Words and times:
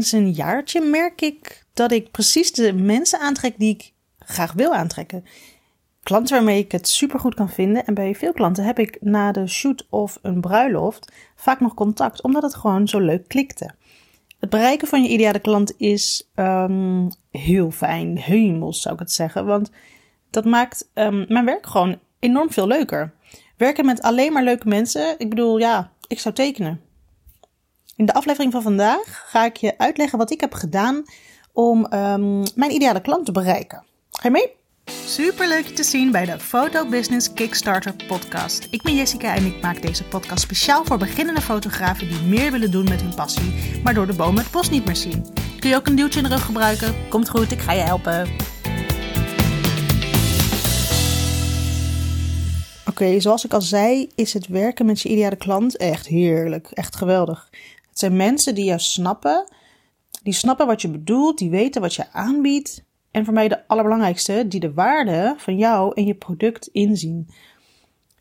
Sinds 0.00 0.12
een 0.12 0.32
jaartje 0.32 0.80
merk 0.80 1.20
ik 1.20 1.66
dat 1.72 1.92
ik 1.92 2.10
precies 2.10 2.52
de 2.52 2.72
mensen 2.72 3.20
aantrek 3.20 3.58
die 3.58 3.74
ik 3.74 3.92
graag 4.18 4.52
wil 4.52 4.74
aantrekken. 4.74 5.24
Klanten 6.02 6.34
waarmee 6.34 6.58
ik 6.58 6.72
het 6.72 6.88
supergoed 6.88 7.34
kan 7.34 7.48
vinden. 7.48 7.84
En 7.84 7.94
bij 7.94 8.14
veel 8.14 8.32
klanten 8.32 8.64
heb 8.64 8.78
ik 8.78 8.98
na 9.00 9.32
de 9.32 9.46
shoot 9.46 9.86
of 9.90 10.18
een 10.22 10.40
bruiloft 10.40 11.12
vaak 11.36 11.60
nog 11.60 11.74
contact, 11.74 12.22
omdat 12.22 12.42
het 12.42 12.54
gewoon 12.54 12.88
zo 12.88 12.98
leuk 12.98 13.28
klikte. 13.28 13.70
Het 14.38 14.50
bereiken 14.50 14.88
van 14.88 15.02
je 15.02 15.08
ideale 15.08 15.38
klant 15.38 15.74
is 15.76 16.30
um, 16.34 17.10
heel 17.30 17.70
fijn, 17.70 18.18
hemels 18.18 18.82
zou 18.82 18.94
ik 18.94 19.00
het 19.00 19.12
zeggen. 19.12 19.46
Want 19.46 19.70
dat 20.30 20.44
maakt 20.44 20.90
um, 20.94 21.24
mijn 21.28 21.44
werk 21.44 21.66
gewoon 21.66 21.98
enorm 22.18 22.50
veel 22.50 22.66
leuker. 22.66 23.14
Werken 23.56 23.86
met 23.86 24.02
alleen 24.02 24.32
maar 24.32 24.44
leuke 24.44 24.68
mensen, 24.68 25.14
ik 25.18 25.28
bedoel, 25.28 25.58
ja, 25.58 25.92
ik 26.06 26.20
zou 26.20 26.34
tekenen. 26.34 26.85
In 27.96 28.06
de 28.06 28.14
aflevering 28.14 28.52
van 28.52 28.62
vandaag 28.62 29.24
ga 29.26 29.44
ik 29.44 29.56
je 29.56 29.78
uitleggen 29.78 30.18
wat 30.18 30.30
ik 30.30 30.40
heb 30.40 30.54
gedaan 30.54 31.02
om 31.52 31.78
um, 31.92 32.42
mijn 32.54 32.70
ideale 32.70 33.00
klant 33.00 33.26
te 33.26 33.32
bereiken. 33.32 33.84
Ga 34.10 34.22
je 34.22 34.30
mee? 34.30 34.54
Super 35.06 35.48
leuk 35.48 35.66
je 35.66 35.72
te 35.72 35.82
zien 35.82 36.10
bij 36.10 36.24
de 36.24 36.38
Photo 36.38 36.86
Business 36.86 37.32
Kickstarter 37.32 37.94
podcast. 38.06 38.68
Ik 38.70 38.82
ben 38.82 38.94
Jessica 38.94 39.34
en 39.34 39.46
ik 39.46 39.62
maak 39.62 39.82
deze 39.82 40.04
podcast 40.04 40.42
speciaal 40.42 40.84
voor 40.84 40.98
beginnende 40.98 41.40
fotografen 41.40 42.08
die 42.08 42.20
meer 42.20 42.52
willen 42.52 42.70
doen 42.70 42.84
met 42.84 43.00
hun 43.00 43.14
passie, 43.14 43.80
maar 43.82 43.94
door 43.94 44.06
de 44.06 44.16
bomen 44.16 44.42
het 44.42 44.52
bos 44.52 44.70
niet 44.70 44.84
meer 44.84 44.96
zien. 44.96 45.26
Kun 45.58 45.70
je 45.70 45.76
ook 45.76 45.86
een 45.86 45.96
duwtje 45.96 46.20
in 46.20 46.28
de 46.28 46.34
rug 46.34 46.44
gebruiken? 46.44 46.94
Komt 47.08 47.28
goed, 47.28 47.52
ik 47.52 47.60
ga 47.60 47.72
je 47.72 47.82
helpen. 47.82 48.28
Oké, 52.80 53.04
okay, 53.04 53.20
zoals 53.20 53.44
ik 53.44 53.52
al 53.52 53.60
zei, 53.60 54.08
is 54.14 54.32
het 54.32 54.46
werken 54.46 54.86
met 54.86 55.00
je 55.00 55.08
ideale 55.08 55.36
klant 55.36 55.76
echt 55.76 56.06
heerlijk, 56.06 56.70
echt 56.70 56.96
geweldig. 56.96 57.48
Het 57.96 58.04
zijn 58.04 58.16
mensen 58.16 58.54
die 58.54 58.64
jou 58.64 58.78
snappen, 58.78 59.48
die 60.22 60.32
snappen 60.32 60.66
wat 60.66 60.82
je 60.82 60.88
bedoelt, 60.88 61.38
die 61.38 61.50
weten 61.50 61.80
wat 61.80 61.94
je 61.94 62.12
aanbiedt. 62.12 62.84
En 63.10 63.24
voor 63.24 63.34
mij 63.34 63.48
de 63.48 63.68
allerbelangrijkste, 63.68 64.48
die 64.48 64.60
de 64.60 64.72
waarde 64.72 65.34
van 65.36 65.56
jou 65.56 65.92
en 65.94 66.06
je 66.06 66.14
product 66.14 66.66
inzien. 66.66 67.28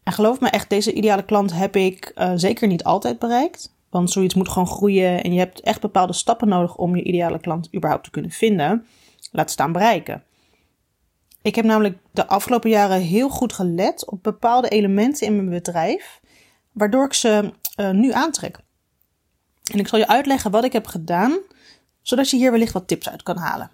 En 0.03 0.13
geloof 0.13 0.39
me 0.39 0.49
echt, 0.49 0.69
deze 0.69 0.93
ideale 0.93 1.25
klant 1.25 1.53
heb 1.53 1.75
ik 1.75 2.11
uh, 2.15 2.31
zeker 2.35 2.67
niet 2.67 2.83
altijd 2.83 3.19
bereikt. 3.19 3.75
Want 3.89 4.11
zoiets 4.11 4.33
moet 4.33 4.49
gewoon 4.49 4.67
groeien 4.67 5.23
en 5.23 5.33
je 5.33 5.39
hebt 5.39 5.61
echt 5.61 5.81
bepaalde 5.81 6.13
stappen 6.13 6.47
nodig 6.47 6.75
om 6.75 6.95
je 6.95 7.03
ideale 7.03 7.39
klant 7.39 7.75
überhaupt 7.75 8.03
te 8.03 8.11
kunnen 8.11 8.31
vinden. 8.31 8.85
Laat 9.31 9.51
staan 9.51 9.71
bereiken. 9.71 10.23
Ik 11.41 11.55
heb 11.55 11.65
namelijk 11.65 11.97
de 12.11 12.27
afgelopen 12.27 12.69
jaren 12.69 13.01
heel 13.01 13.29
goed 13.29 13.53
gelet 13.53 14.09
op 14.09 14.23
bepaalde 14.23 14.69
elementen 14.69 15.27
in 15.27 15.35
mijn 15.35 15.49
bedrijf, 15.49 16.21
waardoor 16.71 17.05
ik 17.05 17.13
ze 17.13 17.53
uh, 17.79 17.89
nu 17.89 18.11
aantrek. 18.11 18.63
En 19.71 19.79
ik 19.79 19.87
zal 19.87 19.99
je 19.99 20.07
uitleggen 20.07 20.51
wat 20.51 20.63
ik 20.63 20.73
heb 20.73 20.87
gedaan, 20.87 21.37
zodat 22.01 22.29
je 22.29 22.37
hier 22.37 22.51
wellicht 22.51 22.73
wat 22.73 22.87
tips 22.87 23.09
uit 23.09 23.23
kan 23.23 23.37
halen. 23.37 23.71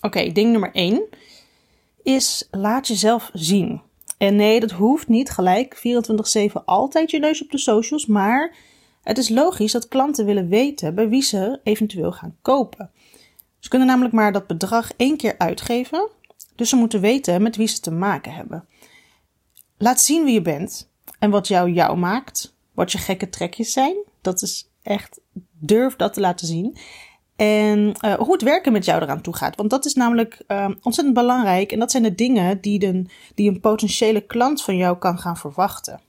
Oké, 0.00 0.32
ding 0.32 0.50
nummer 0.50 0.70
1 0.72 1.02
is 2.02 2.48
laat 2.50 2.88
jezelf 2.88 3.30
zien. 3.32 3.82
En 4.18 4.36
nee, 4.36 4.60
dat 4.60 4.70
hoeft 4.70 5.08
niet 5.08 5.30
gelijk 5.30 5.76
24/7 5.76 6.64
altijd 6.64 7.10
je 7.10 7.18
neus 7.18 7.42
op 7.42 7.50
de 7.50 7.58
socials, 7.58 8.06
maar 8.06 8.56
het 9.02 9.18
is 9.18 9.28
logisch 9.28 9.72
dat 9.72 9.88
klanten 9.88 10.24
willen 10.24 10.48
weten 10.48 10.94
bij 10.94 11.08
wie 11.08 11.22
ze 11.22 11.60
eventueel 11.62 12.12
gaan 12.12 12.36
kopen. 12.42 12.90
Ze 13.58 13.68
kunnen 13.68 13.88
namelijk 13.88 14.14
maar 14.14 14.32
dat 14.32 14.46
bedrag 14.46 14.92
één 14.96 15.16
keer 15.16 15.34
uitgeven, 15.38 16.08
dus 16.54 16.68
ze 16.68 16.76
moeten 16.76 17.00
weten 17.00 17.42
met 17.42 17.56
wie 17.56 17.66
ze 17.66 17.80
te 17.80 17.90
maken 17.90 18.32
hebben. 18.32 18.68
Laat 19.78 20.00
zien 20.00 20.24
wie 20.24 20.34
je 20.34 20.42
bent 20.42 20.90
en 21.18 21.30
wat 21.30 21.48
jou 21.48 21.70
jou 21.70 21.98
maakt, 21.98 22.56
wat 22.78 22.92
je 22.92 22.98
gekke 22.98 23.28
trekjes 23.28 23.72
zijn. 23.72 23.96
Dat 24.20 24.42
is 24.42 24.70
echt, 24.82 25.20
durf 25.58 25.96
dat 25.96 26.12
te 26.12 26.20
laten 26.20 26.46
zien. 26.46 26.76
En 27.36 27.94
uh, 28.04 28.14
hoe 28.14 28.32
het 28.32 28.42
werken 28.42 28.72
met 28.72 28.84
jou 28.84 29.02
eraan 29.02 29.20
toe 29.20 29.36
gaat. 29.36 29.56
Want 29.56 29.70
dat 29.70 29.84
is 29.84 29.94
namelijk 29.94 30.42
uh, 30.48 30.68
ontzettend 30.82 31.14
belangrijk. 31.16 31.72
En 31.72 31.78
dat 31.78 31.90
zijn 31.90 32.02
de 32.02 32.14
dingen 32.14 32.60
die, 32.60 33.06
die 33.34 33.50
een 33.50 33.60
potentiële 33.60 34.20
klant 34.20 34.62
van 34.62 34.76
jou 34.76 34.98
kan 34.98 35.18
gaan 35.18 35.36
verwachten. 35.36 36.00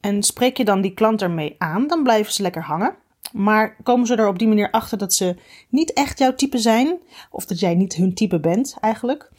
En 0.00 0.22
spreek 0.22 0.56
je 0.56 0.64
dan 0.64 0.80
die 0.80 0.94
klant 0.94 1.22
ermee 1.22 1.54
aan, 1.58 1.86
dan 1.86 2.02
blijven 2.02 2.32
ze 2.32 2.42
lekker 2.42 2.62
hangen. 2.62 2.94
Maar 3.32 3.76
komen 3.82 4.06
ze 4.06 4.14
er 4.14 4.28
op 4.28 4.38
die 4.38 4.48
manier 4.48 4.70
achter 4.70 4.98
dat 4.98 5.14
ze 5.14 5.36
niet 5.68 5.92
echt 5.92 6.18
jouw 6.18 6.34
type 6.34 6.58
zijn, 6.58 6.98
of 7.30 7.44
dat 7.44 7.60
jij 7.60 7.74
niet 7.74 7.94
hun 7.94 8.14
type 8.14 8.40
bent 8.40 8.76
eigenlijk, 8.80 9.30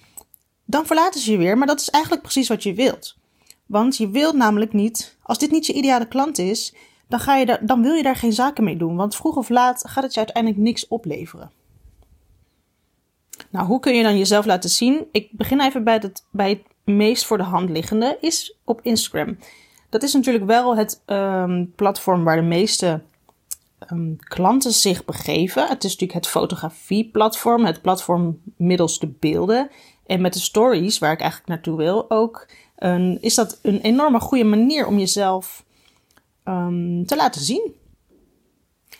dan 0.65 0.85
verlaten 0.85 1.19
ze 1.19 1.31
je 1.31 1.37
weer. 1.37 1.57
Maar 1.57 1.67
dat 1.67 1.79
is 1.79 1.89
eigenlijk 1.89 2.23
precies 2.23 2.47
wat 2.47 2.63
je 2.63 2.73
wilt. 2.73 3.17
Want 3.69 3.97
je 3.97 4.09
wilt 4.09 4.35
namelijk 4.35 4.73
niet, 4.73 5.17
als 5.21 5.37
dit 5.37 5.51
niet 5.51 5.65
je 5.65 5.73
ideale 5.73 6.07
klant 6.07 6.37
is, 6.37 6.75
dan, 7.07 7.19
ga 7.19 7.35
je 7.35 7.45
daar, 7.45 7.65
dan 7.65 7.81
wil 7.81 7.93
je 7.93 8.03
daar 8.03 8.15
geen 8.15 8.33
zaken 8.33 8.63
mee 8.63 8.77
doen. 8.77 8.95
Want 8.95 9.15
vroeg 9.15 9.35
of 9.35 9.49
laat 9.49 9.83
gaat 9.87 10.03
het 10.03 10.13
je 10.13 10.19
uiteindelijk 10.19 10.63
niks 10.63 10.87
opleveren. 10.87 11.51
Nou, 13.49 13.65
hoe 13.67 13.79
kun 13.79 13.95
je 13.95 14.03
dan 14.03 14.17
jezelf 14.17 14.45
laten 14.45 14.69
zien? 14.69 15.07
Ik 15.11 15.31
begin 15.31 15.61
even 15.61 15.83
bij 15.83 15.93
het, 15.93 16.25
bij 16.31 16.49
het 16.49 16.61
meest 16.95 17.25
voor 17.25 17.37
de 17.37 17.43
hand 17.43 17.69
liggende, 17.69 18.17
is 18.21 18.57
op 18.63 18.79
Instagram. 18.83 19.37
Dat 19.89 20.03
is 20.03 20.13
natuurlijk 20.13 20.45
wel 20.45 20.75
het 20.75 21.01
um, 21.05 21.73
platform 21.75 22.23
waar 22.23 22.35
de 22.35 22.47
meeste 22.47 23.01
um, 23.91 24.17
klanten 24.19 24.73
zich 24.73 25.05
begeven. 25.05 25.67
Het 25.67 25.83
is 25.83 25.91
natuurlijk 25.91 26.19
het 26.19 26.27
fotografieplatform, 26.27 27.65
het 27.65 27.81
platform 27.81 28.41
middels 28.57 28.99
de 28.99 29.07
beelden. 29.07 29.69
En 30.05 30.21
met 30.21 30.33
de 30.33 30.39
stories, 30.39 30.99
waar 30.99 31.11
ik 31.11 31.19
eigenlijk 31.19 31.49
naartoe 31.49 31.77
wil 31.77 32.11
ook, 32.11 32.47
is 33.19 33.35
dat 33.35 33.59
een 33.61 33.81
enorme 33.81 34.19
goede 34.19 34.43
manier 34.43 34.87
om 34.87 34.97
jezelf 34.97 35.65
um, 36.43 37.05
te 37.05 37.15
laten 37.15 37.41
zien. 37.41 37.73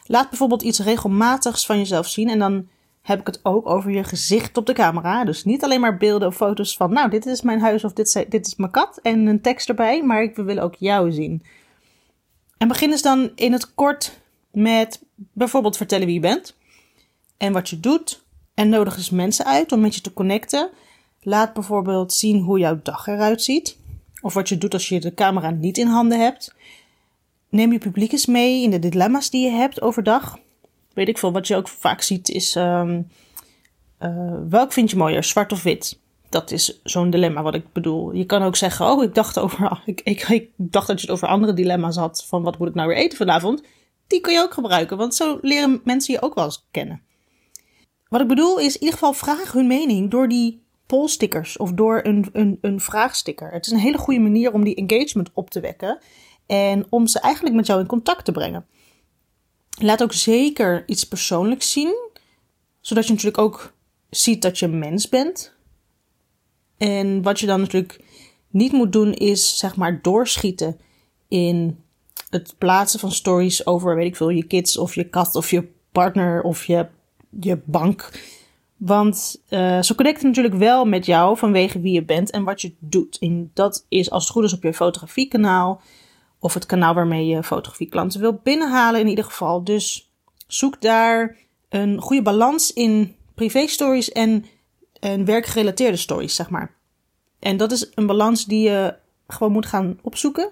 Laat 0.06 0.30
bijvoorbeeld 0.30 0.62
iets 0.62 0.80
regelmatigs 0.80 1.66
van 1.66 1.78
jezelf 1.78 2.08
zien 2.08 2.30
en 2.30 2.40
dan 2.40 2.68
heb 3.02 3.20
ik 3.20 3.28
het 3.28 3.40
ook 3.44 3.70
over 3.70 3.92
je 3.92 4.04
gezicht 4.04 4.58
op 4.58 4.66
de 4.66 4.74
camera. 4.74 5.26
Dus 5.26 5.44
niet 5.44 5.64
alleen 5.64 5.80
maar 5.80 5.98
beelden 5.98 6.28
of 6.28 6.36
foto's 6.36 6.78
van, 6.78 6.94
nou, 6.94 7.10
dit 7.10 7.26
is 7.26 7.42
mijn 7.42 7.60
huis 7.60 7.84
of 7.84 7.94
dit, 7.94 8.26
dit 8.30 8.48
is 8.48 8.56
mijn 8.56 8.72
kat 8.72 9.00
en 9.02 9.26
een 9.28 9.42
tekst 9.42 9.70
erbij, 9.70 10.04
maar 10.04 10.24
ik 10.24 10.36
wil 10.36 10.60
ook 10.60 10.76
jou 10.76 11.12
zien. 11.12 11.44
En 12.58 12.68
begin 12.68 12.92
eens 12.92 13.02
dan 13.02 13.32
in 13.36 13.52
het 13.52 13.74
kort 13.74 14.20
met 14.52 15.02
bijvoorbeeld 15.16 15.78
vertellen 15.78 16.06
wie 16.06 16.16
je 16.16 16.22
bent 16.22 16.56
en 17.38 17.54
wat 17.54 17.70
je 17.70 17.80
doet. 17.80 18.24
En 18.54 18.70
nodig 18.70 18.98
eens 18.98 19.10
mensen 19.10 19.46
uit 19.46 19.72
om 19.72 19.80
met 19.80 19.96
je 19.96 20.02
te 20.02 20.14
connecten. 20.14 20.70
Laat 21.22 21.54
bijvoorbeeld 21.54 22.14
zien 22.14 22.40
hoe 22.40 22.60
jouw 22.60 22.80
dag 22.84 23.08
eruit 23.08 23.42
ziet. 23.42 23.78
Of 24.22 24.34
wat 24.34 24.50
je 24.50 24.58
doet 24.58 24.74
als 24.74 24.90
je 24.90 25.00
de 25.00 25.14
camera 25.14 25.50
niet 25.50 25.78
in 25.78 25.88
handen 25.88 26.20
hebt. 26.20 26.56
Neem 27.50 27.72
je 27.72 27.78
publiek 27.78 28.12
eens 28.12 28.26
mee 28.26 28.64
in 28.64 28.72
de 28.72 28.80
dilemma's 28.80 29.30
die 29.30 29.46
je 29.46 29.52
hebt 29.52 29.82
overdag. 29.82 30.38
Weet 30.94 31.08
ik 31.08 31.18
veel, 31.18 31.32
wat 31.32 31.48
je 31.48 31.56
ook 31.56 31.68
vaak 31.68 32.02
ziet 32.02 32.30
is... 32.30 32.56
Um, 32.56 33.08
uh, 34.00 34.34
welk 34.50 34.74
vind 34.74 34.90
je 34.90 34.98
mooier, 34.98 35.24
zwart 35.24 35.52
of 35.52 35.64
wit? 35.64 36.00
Dat 36.30 36.52
is 36.52 36.80
zo'n 36.84 37.10
dilemma 37.10 37.42
wat 37.42 37.56
ik 37.56 37.74
bedoel. 37.74 38.14
Je 38.14 38.26
kan 38.26 38.42
ook 38.42 38.56
zeggen, 38.56 38.86
oh, 38.86 39.04
ik 39.04 39.16
dacht, 39.16 39.40
over, 39.40 39.82
ik, 39.86 40.02
ik, 40.04 40.30
ik 40.30 40.50
dacht 40.56 40.88
dat 40.88 41.02
je 41.02 41.06
het 41.06 41.16
over 41.16 41.28
andere 41.28 41.54
dilemma's 41.54 41.96
had. 41.96 42.26
Van 42.26 42.44
wat 42.44 42.58
moet 42.58 42.68
ik 42.68 42.76
nou 42.76 42.88
weer 42.88 42.98
eten 42.98 43.18
vanavond? 43.18 43.64
Die 44.08 44.22
kun 44.22 44.34
je 44.34 44.40
ook 44.40 44.54
gebruiken, 44.54 44.98
want 44.98 45.16
zo 45.16 45.40
leren 45.42 45.82
mensen 45.84 46.14
je 46.14 46.22
ook 46.22 46.36
wel 46.36 46.44
eens 46.46 46.66
kennen. 46.72 47.02
Wat 48.08 48.22
ik 48.22 48.28
bedoel 48.28 48.60
is 48.60 48.74
in 48.74 48.80
ieder 48.80 48.94
geval 48.94 49.14
vraag 49.14 49.52
hun 49.52 49.68
mening 49.68 50.12
door 50.12 50.28
die 50.28 50.62
polstickers 50.90 51.58
of 51.58 51.72
door 51.72 52.00
een, 52.04 52.30
een, 52.34 52.58
een 52.62 52.80
vraagsticker. 52.80 53.52
Het 53.52 53.66
is 53.66 53.72
een 53.72 53.80
hele 53.80 53.98
goede 53.98 54.20
manier 54.20 54.54
om 54.54 54.64
die 54.64 54.76
engagement 54.76 55.30
op 55.34 55.50
te 55.50 55.60
wekken. 55.60 56.00
En 56.46 56.86
om 56.90 57.08
ze 57.08 57.20
eigenlijk 57.20 57.56
met 57.56 57.68
jou 57.68 57.80
in 57.80 57.86
contact 57.86 58.26
te 58.26 58.32
brengen. 58.32 58.66
Laat 59.82 60.04
ook 60.04 60.14
zeker 60.14 60.84
iets 60.88 61.04
persoonlijks 61.04 61.72
zien, 61.72 61.96
zodat 62.82 63.06
je 63.06 63.12
natuurlijk 63.12 63.38
ook 63.38 63.74
ziet 64.10 64.42
dat 64.42 64.60
je 64.60 64.66
een 64.66 64.80
mens 64.80 65.10
bent. 65.10 65.54
En 66.78 67.22
wat 67.22 67.40
je 67.40 67.46
dan 67.46 67.60
natuurlijk 67.60 68.04
niet 68.50 68.72
moet 68.72 68.92
doen, 68.92 69.14
is 69.14 69.58
zeg 69.58 69.76
maar 69.76 70.02
doorschieten 70.02 70.80
in 71.28 71.84
het 72.30 72.56
plaatsen 72.58 73.00
van 73.00 73.12
stories 73.12 73.66
over, 73.66 73.96
weet 73.96 74.08
ik 74.08 74.16
veel, 74.16 74.30
je 74.30 74.44
kids 74.44 74.78
of 74.78 74.96
je 74.96 75.10
kat 75.10 75.36
of 75.36 75.52
je 75.52 75.68
partner 75.92 76.42
of 76.42 76.66
je, 76.66 76.88
je 77.40 77.60
bank. 77.66 78.12
Want 78.80 79.42
uh, 79.50 79.82
ze 79.82 79.96
connecten 79.96 80.28
natuurlijk 80.28 80.56
wel 80.56 80.86
met 80.86 81.06
jou 81.06 81.38
vanwege 81.38 81.80
wie 81.80 81.94
je 81.94 82.04
bent 82.04 82.30
en 82.30 82.44
wat 82.44 82.62
je 82.62 82.74
doet. 82.80 83.18
En 83.18 83.52
dat 83.54 83.86
is 83.90 84.12
als 84.12 84.24
het 84.24 84.32
goed 84.32 84.44
is 84.44 84.54
op 84.54 84.64
je 84.64 84.74
fotografiekanaal. 84.74 85.82
Of 86.40 86.54
het 86.54 86.66
kanaal 86.66 86.94
waarmee 86.94 87.26
je 87.26 87.44
fotografieklanten 87.44 88.20
wil 88.20 88.40
binnenhalen 88.44 89.00
in 89.00 89.08
ieder 89.08 89.24
geval. 89.24 89.64
Dus 89.64 90.12
zoek 90.48 90.82
daar 90.82 91.38
een 91.70 92.02
goede 92.02 92.22
balans 92.22 92.74
in 92.74 93.16
privé 93.36 93.68
stories 93.68 94.12
en, 94.12 94.46
en 95.00 95.26
werkgerelateerde 95.26 95.98
stories, 95.98 96.36
zeg 96.36 96.50
maar. 96.50 96.76
En 97.40 97.58
dat 97.58 97.72
is 97.72 97.92
een 97.96 98.08
balans 98.08 98.46
die 98.46 98.70
je 98.70 98.96
gewoon 99.28 99.52
moet 99.52 99.66
gaan 99.66 100.00
opzoeken. 100.02 100.52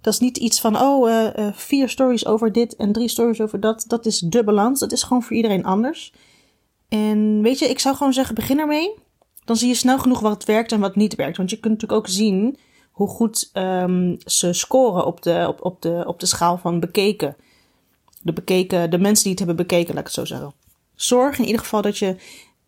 Dat 0.00 0.12
is 0.12 0.20
niet 0.20 0.36
iets 0.36 0.60
van, 0.60 0.80
oh, 0.80 1.08
uh, 1.08 1.48
vier 1.52 1.88
stories 1.88 2.26
over 2.26 2.52
dit 2.52 2.76
en 2.76 2.92
drie 2.92 3.08
stories 3.08 3.40
over 3.40 3.60
dat. 3.60 3.84
Dat 3.86 4.06
is 4.06 4.18
de 4.18 4.44
balans. 4.44 4.80
Dat 4.80 4.92
is 4.92 5.02
gewoon 5.02 5.22
voor 5.22 5.36
iedereen 5.36 5.64
anders. 5.64 6.12
En 6.88 7.42
weet 7.42 7.58
je, 7.58 7.68
ik 7.68 7.78
zou 7.78 7.96
gewoon 7.96 8.12
zeggen, 8.12 8.34
begin 8.34 8.58
ermee. 8.58 8.94
Dan 9.44 9.56
zie 9.56 9.68
je 9.68 9.74
snel 9.74 9.98
genoeg 9.98 10.20
wat 10.20 10.44
werkt 10.44 10.72
en 10.72 10.80
wat 10.80 10.96
niet 10.96 11.14
werkt. 11.14 11.36
Want 11.36 11.50
je 11.50 11.60
kunt 11.60 11.72
natuurlijk 11.72 12.00
ook 12.00 12.12
zien 12.14 12.58
hoe 12.90 13.08
goed 13.08 13.50
um, 13.52 14.16
ze 14.24 14.52
scoren 14.52 15.06
op 15.06 15.22
de, 15.22 15.44
op, 15.48 15.64
op, 15.64 15.82
de, 15.82 16.04
op 16.06 16.20
de 16.20 16.26
schaal 16.26 16.58
van 16.58 16.80
bekeken. 16.80 17.36
de, 18.22 18.32
bekeken, 18.32 18.90
de 18.90 18.98
mensen 18.98 19.22
die 19.22 19.32
het 19.32 19.46
hebben 19.46 19.66
bekeken, 19.66 19.94
laat 19.94 19.98
ik 19.98 20.04
het 20.04 20.14
zo 20.14 20.24
zeggen. 20.24 20.54
Zorg 20.94 21.38
in 21.38 21.44
ieder 21.44 21.60
geval 21.60 21.82
dat 21.82 21.98
je 21.98 22.16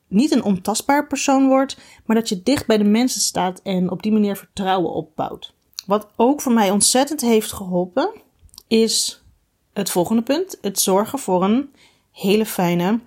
niet 0.08 0.30
een 0.30 0.42
ontastbaar 0.42 1.06
persoon 1.06 1.46
wordt, 1.46 1.76
maar 2.06 2.16
dat 2.16 2.28
je 2.28 2.42
dicht 2.42 2.66
bij 2.66 2.78
de 2.78 2.84
mensen 2.84 3.20
staat 3.20 3.60
en 3.62 3.90
op 3.90 4.02
die 4.02 4.12
manier 4.12 4.36
vertrouwen 4.36 4.92
opbouwt. 4.92 5.52
Wat 5.86 6.08
ook 6.16 6.40
voor 6.40 6.52
mij 6.52 6.70
ontzettend 6.70 7.20
heeft 7.20 7.52
geholpen, 7.52 8.10
is 8.66 9.22
het 9.72 9.90
volgende 9.90 10.22
punt: 10.22 10.58
het 10.60 10.80
zorgen 10.80 11.18
voor 11.18 11.44
een 11.44 11.72
hele 12.12 12.46
fijne 12.46 13.00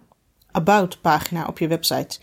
about 0.51 1.01
pagina 1.01 1.45
op 1.45 1.59
je 1.59 1.67
website. 1.67 2.19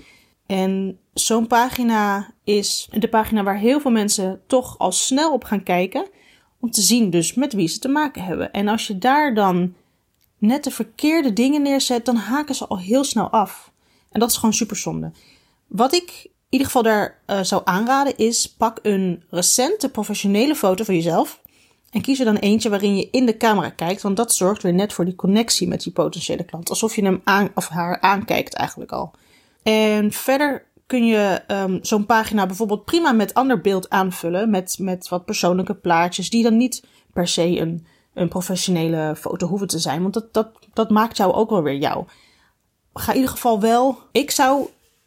En 0.46 0.98
zo'n 1.14 1.46
pagina 1.46 2.30
is 2.44 2.88
de 2.90 3.08
pagina 3.08 3.42
waar 3.42 3.58
heel 3.58 3.80
veel 3.80 3.90
mensen 3.90 4.40
toch 4.46 4.78
al 4.78 4.92
snel 4.92 5.32
op 5.32 5.44
gaan 5.44 5.62
kijken. 5.62 6.08
Om 6.60 6.70
te 6.70 6.80
zien 6.80 7.10
dus 7.10 7.34
met 7.34 7.52
wie 7.52 7.68
ze 7.68 7.78
te 7.78 7.88
maken 7.88 8.24
hebben. 8.24 8.52
En 8.52 8.68
als 8.68 8.86
je 8.86 8.98
daar 8.98 9.34
dan 9.34 9.74
net 10.38 10.64
de 10.64 10.70
verkeerde 10.70 11.32
dingen 11.32 11.62
neerzet, 11.62 12.04
dan 12.04 12.16
haken 12.16 12.54
ze 12.54 12.66
al 12.66 12.78
heel 12.78 13.04
snel 13.04 13.30
af. 13.30 13.72
En 14.10 14.20
dat 14.20 14.30
is 14.30 14.36
gewoon 14.36 14.54
super 14.54 14.76
zonde. 14.76 15.12
Wat 15.66 15.94
ik 15.94 16.10
in 16.24 16.30
ieder 16.48 16.66
geval 16.66 16.82
daar 16.82 17.22
uh, 17.26 17.42
zou 17.42 17.62
aanraden 17.64 18.16
is: 18.16 18.54
pak 18.54 18.78
een 18.82 19.22
recente 19.30 19.88
professionele 19.88 20.54
foto 20.54 20.84
van 20.84 20.94
jezelf. 20.94 21.40
En 21.90 22.02
kies 22.02 22.18
er 22.18 22.24
dan 22.24 22.36
eentje 22.36 22.68
waarin 22.68 22.96
je 22.96 23.08
in 23.10 23.26
de 23.26 23.36
camera 23.36 23.70
kijkt, 23.70 24.02
want 24.02 24.16
dat 24.16 24.34
zorgt 24.34 24.62
weer 24.62 24.74
net 24.74 24.92
voor 24.92 25.04
die 25.04 25.14
connectie 25.14 25.68
met 25.68 25.82
die 25.82 25.92
potentiële 25.92 26.44
klant. 26.44 26.70
Alsof 26.70 26.96
je 26.96 27.04
hem 27.04 27.20
aan, 27.24 27.48
of 27.54 27.68
haar 27.68 28.00
aankijkt 28.00 28.54
eigenlijk 28.54 28.92
al. 28.92 29.14
En 29.62 30.12
verder 30.12 30.66
kun 30.86 31.06
je 31.06 31.42
um, 31.48 31.78
zo'n 31.82 32.06
pagina 32.06 32.46
bijvoorbeeld 32.46 32.84
prima 32.84 33.12
met 33.12 33.34
ander 33.34 33.60
beeld 33.60 33.90
aanvullen. 33.90 34.50
Met, 34.50 34.76
met 34.78 35.08
wat 35.08 35.24
persoonlijke 35.24 35.74
plaatjes, 35.74 36.30
die 36.30 36.42
dan 36.42 36.56
niet 36.56 36.84
per 37.12 37.28
se 37.28 37.58
een, 37.58 37.86
een 38.14 38.28
professionele 38.28 39.16
foto 39.16 39.46
hoeven 39.46 39.66
te 39.66 39.78
zijn. 39.78 40.02
Want 40.02 40.14
dat, 40.14 40.34
dat, 40.34 40.48
dat 40.72 40.90
maakt 40.90 41.16
jou 41.16 41.32
ook 41.32 41.50
wel 41.50 41.62
weer 41.62 41.76
jou. 41.76 42.04
Ga 42.94 43.10
in 43.10 43.16
ieder 43.16 43.30
geval 43.30 43.60
wel. 43.60 43.98
Ik 44.12 44.30
zou 44.30 44.66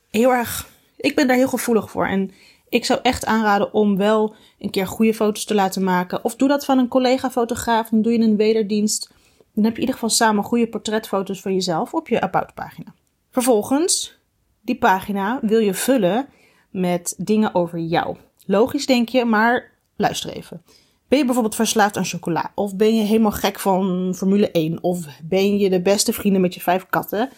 heel 0.10 0.32
erg. 0.32 0.70
Ik 0.98 1.16
ben 1.16 1.28
daar 1.28 1.38
heel 1.38 1.48
gevoelig 1.48 1.92
voor. 1.92 2.08
En 2.08 2.32
ik 2.72 2.86
zou 2.86 3.00
echt 3.02 3.26
aanraden 3.26 3.74
om 3.74 3.98
wel 3.98 4.36
een 4.60 4.70
keer 4.70 4.88
goede 4.88 5.14
foto's 5.14 5.46
te 5.46 5.56
laten 5.56 5.84
maken. 5.84 6.24
Of 6.24 6.36
doe 6.36 6.48
dat 6.48 6.66
van 6.66 6.78
een 6.78 6.88
collega-fotograaf. 6.88 7.90
Dan 7.90 8.02
doe 8.02 8.12
je 8.12 8.20
een 8.20 8.36
wederdienst. 8.36 9.10
Dan 9.54 9.64
heb 9.64 9.74
je 9.74 9.82
in 9.82 9.88
ieder 9.88 9.94
geval 9.94 10.10
samen 10.10 10.44
goede 10.44 10.68
portretfoto's 10.68 11.42
van 11.42 11.54
jezelf 11.54 11.94
op 11.94 12.08
je 12.08 12.22
About 12.22 12.54
pagina. 12.54 12.94
Vervolgens 13.32 14.20
die 14.62 14.78
pagina 14.78 15.40
wil 15.42 15.60
je 15.60 15.74
vullen 15.74 16.28
met 16.70 17.16
dingen 17.18 17.56
over 17.56 17.80
jou. 17.80 18.16
Logisch 18.46 18.86
denk 18.86 19.10
je, 19.10 19.26
maar 19.26 19.72
luister 19.96 20.30
even. 20.30 20.62
Ben 21.08 21.18
je 21.18 21.26
bijvoorbeeld 21.26 21.56
verslaafd 21.56 21.98
aan 21.98 22.06
chocola? 22.06 22.52
Of 22.56 22.76
ben 22.76 22.96
je 22.96 23.04
helemaal 23.04 23.32
gek 23.32 23.60
van 23.60 24.14
Formule 24.16 24.52
1? 24.52 24.84
Of 24.84 25.06
ben 25.24 25.58
je 25.58 25.70
de 25.70 25.82
beste 25.82 26.14
vrienden 26.14 26.42
met 26.42 26.54
je 26.54 26.62
vijf 26.62 26.86
katten? 26.90 27.30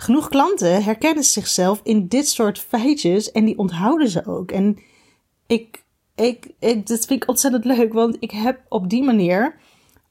Genoeg 0.00 0.28
klanten 0.28 0.84
herkennen 0.84 1.24
zichzelf 1.24 1.80
in 1.82 2.08
dit 2.08 2.28
soort 2.28 2.58
feitjes 2.58 3.32
en 3.32 3.44
die 3.44 3.58
onthouden 3.58 4.08
ze 4.08 4.26
ook. 4.26 4.50
En 4.50 4.78
ik, 5.46 5.84
ik, 6.14 6.50
ik, 6.58 6.86
dit 6.86 7.06
vind 7.06 7.22
ik 7.22 7.28
ontzettend 7.28 7.64
leuk, 7.64 7.92
want 7.92 8.16
ik 8.20 8.30
heb 8.30 8.60
op 8.68 8.90
die 8.90 9.02
manier 9.02 9.54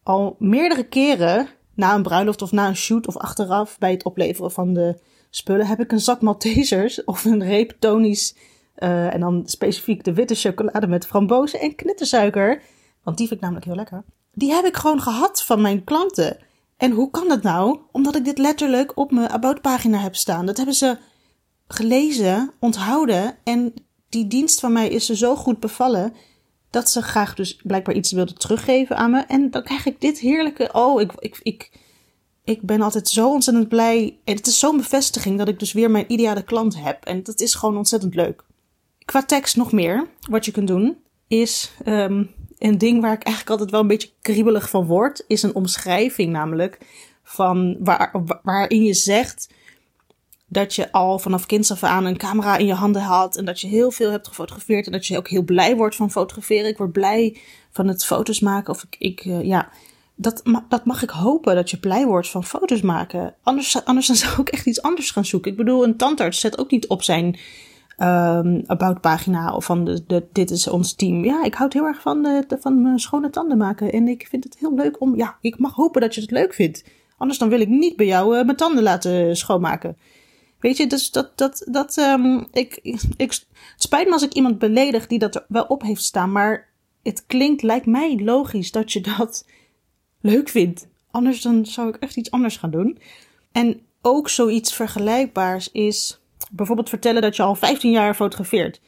al 0.03 0.35
meerdere 0.39 0.83
keren 0.83 1.47
na 1.75 1.95
een 1.95 2.03
bruiloft 2.03 2.41
of 2.41 2.51
na 2.51 2.67
een 2.67 2.75
shoot 2.75 3.07
of 3.07 3.17
achteraf 3.17 3.77
bij 3.77 3.91
het 3.91 4.03
opleveren 4.03 4.51
van 4.51 4.73
de 4.73 4.99
spullen 5.29 5.67
heb 5.67 5.79
ik 5.79 5.91
een 5.91 5.99
zak 5.99 6.21
Maltesers 6.21 7.03
of 7.11 7.25
een 7.25 7.43
reep 7.43 7.75
Tony's. 7.79 8.35
Uh, 8.77 9.13
en 9.13 9.19
dan 9.19 9.41
specifiek 9.45 10.03
de 10.03 10.13
witte 10.13 10.35
chocolade 10.35 10.87
met 10.87 11.05
frambozen 11.05 11.59
en 11.59 11.75
knittersuiker. 11.75 12.61
Want 13.03 13.17
die 13.17 13.27
vind 13.27 13.39
ik 13.39 13.45
namelijk 13.45 13.65
heel 13.65 13.75
lekker. 13.75 14.03
Die 14.33 14.51
heb 14.51 14.65
ik 14.65 14.75
gewoon 14.75 15.01
gehad 15.01 15.43
van 15.43 15.61
mijn 15.61 15.83
klanten. 15.83 16.37
En 16.79 16.91
hoe 16.91 17.09
kan 17.09 17.27
dat 17.27 17.41
nou? 17.41 17.79
Omdat 17.91 18.15
ik 18.15 18.25
dit 18.25 18.37
letterlijk 18.37 18.97
op 18.97 19.11
mijn 19.11 19.29
About 19.29 19.61
pagina 19.61 19.97
heb 19.97 20.15
staan. 20.15 20.45
Dat 20.45 20.57
hebben 20.57 20.75
ze 20.75 20.97
gelezen, 21.67 22.51
onthouden. 22.59 23.37
En 23.43 23.73
die 24.09 24.27
dienst 24.27 24.59
van 24.59 24.71
mij 24.71 24.89
is 24.89 25.05
ze 25.05 25.15
zo 25.15 25.35
goed 25.35 25.59
bevallen. 25.59 26.13
Dat 26.69 26.89
ze 26.89 27.01
graag 27.01 27.33
dus 27.35 27.55
blijkbaar 27.55 27.95
iets 27.95 28.11
wilden 28.11 28.37
teruggeven 28.37 28.97
aan 28.97 29.11
me. 29.11 29.19
En 29.19 29.51
dan 29.51 29.63
krijg 29.63 29.85
ik 29.85 30.01
dit 30.01 30.19
heerlijke. 30.19 30.69
Oh, 30.73 31.01
ik, 31.01 31.11
ik, 31.19 31.39
ik 31.43 31.71
ik 32.43 32.61
ben 32.61 32.81
altijd 32.81 33.09
zo 33.09 33.31
ontzettend 33.31 33.67
blij. 33.67 34.19
En 34.23 34.35
het 34.35 34.47
is 34.47 34.59
zo'n 34.59 34.77
bevestiging 34.77 35.37
dat 35.37 35.47
ik 35.47 35.59
dus 35.59 35.73
weer 35.73 35.91
mijn 35.91 36.11
ideale 36.11 36.43
klant 36.43 36.83
heb. 36.83 37.05
En 37.05 37.23
dat 37.23 37.39
is 37.39 37.53
gewoon 37.53 37.77
ontzettend 37.77 38.15
leuk. 38.15 38.43
Qua 39.05 39.23
tekst 39.23 39.55
nog 39.55 39.71
meer, 39.71 40.07
wat 40.29 40.45
je 40.45 40.51
kunt 40.51 40.67
doen, 40.67 40.97
is 41.27 41.71
um, 41.85 42.29
een 42.59 42.77
ding 42.77 43.01
waar 43.01 43.13
ik 43.13 43.23
eigenlijk 43.23 43.49
altijd 43.49 43.71
wel 43.71 43.79
een 43.79 43.87
beetje 43.87 44.11
kriebelig 44.21 44.69
van 44.69 44.85
word. 44.85 45.23
Is 45.27 45.43
een 45.43 45.55
omschrijving 45.55 46.31
namelijk 46.31 46.77
van 47.23 47.77
waar, 47.79 48.11
waarin 48.43 48.83
je 48.83 48.93
zegt 48.93 49.49
dat 50.47 50.75
je 50.75 50.91
al 50.91 51.19
vanaf 51.19 51.45
kinds 51.45 51.71
af 51.71 51.83
aan 51.83 52.05
een 52.05 52.17
camera 52.17 52.57
in 52.57 52.65
je 52.65 52.73
handen 52.73 53.01
had. 53.01 53.37
En 53.37 53.45
dat 53.45 53.61
je 53.61 53.67
heel 53.67 53.91
veel 53.91 54.11
hebt 54.11 54.27
gefotografeerd. 54.27 54.85
En 54.85 54.91
dat 54.91 55.05
je 55.05 55.17
ook 55.17 55.27
heel 55.27 55.43
blij 55.43 55.75
wordt 55.75 55.95
van 55.95 56.11
fotograferen. 56.11 56.69
Ik 56.69 56.77
word 56.77 56.91
blij 56.91 57.37
van 57.71 57.87
het 57.87 58.05
foto's 58.05 58.39
maken. 58.39 58.73
Of 58.73 58.83
ik, 58.83 58.95
ik 58.99 59.25
uh, 59.25 59.43
ja, 59.43 59.69
dat, 60.15 60.41
dat 60.69 60.85
mag 60.85 61.03
ik 61.03 61.09
hopen 61.09 61.55
dat 61.55 61.69
je 61.69 61.79
blij 61.79 62.05
wordt 62.05 62.29
van 62.29 62.43
foto's 62.43 62.81
maken. 62.81 63.35
Anders, 63.43 63.85
anders 63.85 64.07
dan 64.07 64.15
zou 64.15 64.41
ik 64.41 64.49
echt 64.49 64.65
iets 64.65 64.81
anders 64.81 65.11
gaan 65.11 65.25
zoeken. 65.25 65.51
Ik 65.51 65.57
bedoel, 65.57 65.83
een 65.83 65.97
tandarts 65.97 66.39
zet 66.39 66.57
ook 66.57 66.71
niet 66.71 66.87
op 66.87 67.03
zijn 67.03 67.39
um, 68.01 68.63
about 68.67 69.01
pagina 69.01 69.55
of 69.55 69.65
van 69.65 69.85
de, 69.85 70.03
de, 70.07 70.27
dit 70.31 70.51
is 70.51 70.67
ons 70.67 70.93
team. 70.93 71.23
Ja, 71.25 71.43
ik 71.43 71.53
houd 71.53 71.73
heel 71.73 71.85
erg 71.85 72.01
van, 72.01 72.23
de, 72.23 72.57
van 72.59 72.81
mijn 72.81 72.99
schone 72.99 73.29
tanden 73.29 73.57
maken. 73.57 73.91
En 73.91 74.07
ik 74.07 74.27
vind 74.29 74.43
het 74.43 74.57
heel 74.59 74.75
leuk 74.75 75.01
om, 75.01 75.15
ja, 75.15 75.37
ik 75.41 75.59
mag 75.59 75.73
hopen 75.75 76.01
dat 76.01 76.15
je 76.15 76.21
het 76.21 76.31
leuk 76.31 76.53
vindt. 76.53 76.83
Anders 77.17 77.39
dan 77.39 77.49
wil 77.49 77.59
ik 77.59 77.67
niet 77.67 77.95
bij 77.95 78.05
jou 78.05 78.37
uh, 78.37 78.45
mijn 78.45 78.57
tanden 78.57 78.83
laten 78.83 79.37
schoonmaken. 79.37 79.97
Weet 80.59 80.77
je, 80.77 80.87
dus 80.87 81.11
dat, 81.11 81.31
dat, 81.37 81.67
dat, 81.71 81.97
um, 81.97 82.47
ik, 82.51 82.79
ik, 82.81 83.01
het 83.17 83.45
spijt 83.77 84.07
me 84.07 84.13
als 84.13 84.23
ik 84.23 84.33
iemand 84.33 84.59
beledig 84.59 85.07
die 85.07 85.19
dat 85.19 85.35
er 85.35 85.45
wel 85.47 85.63
op 85.63 85.81
heeft 85.81 86.03
staan, 86.03 86.31
maar 86.31 86.69
het 87.03 87.25
klinkt, 87.25 87.61
lijkt 87.61 87.85
mij 87.85 88.19
logisch 88.23 88.71
dat 88.71 88.91
je 88.91 89.01
dat 89.01 89.45
leuk 90.21 90.49
vind. 90.49 90.87
Anders 91.11 91.41
dan 91.41 91.65
zou 91.65 91.89
ik 91.89 91.95
echt 91.95 92.15
iets 92.15 92.31
anders 92.31 92.57
gaan 92.57 92.71
doen. 92.71 92.97
En 93.51 93.81
ook 94.01 94.29
zoiets 94.29 94.73
vergelijkbaars 94.73 95.71
is 95.71 96.21
bijvoorbeeld 96.51 96.89
vertellen 96.89 97.21
dat 97.21 97.35
je 97.35 97.43
al 97.43 97.55
15 97.55 97.91
jaar 97.91 98.15
fotografeert. 98.15 98.81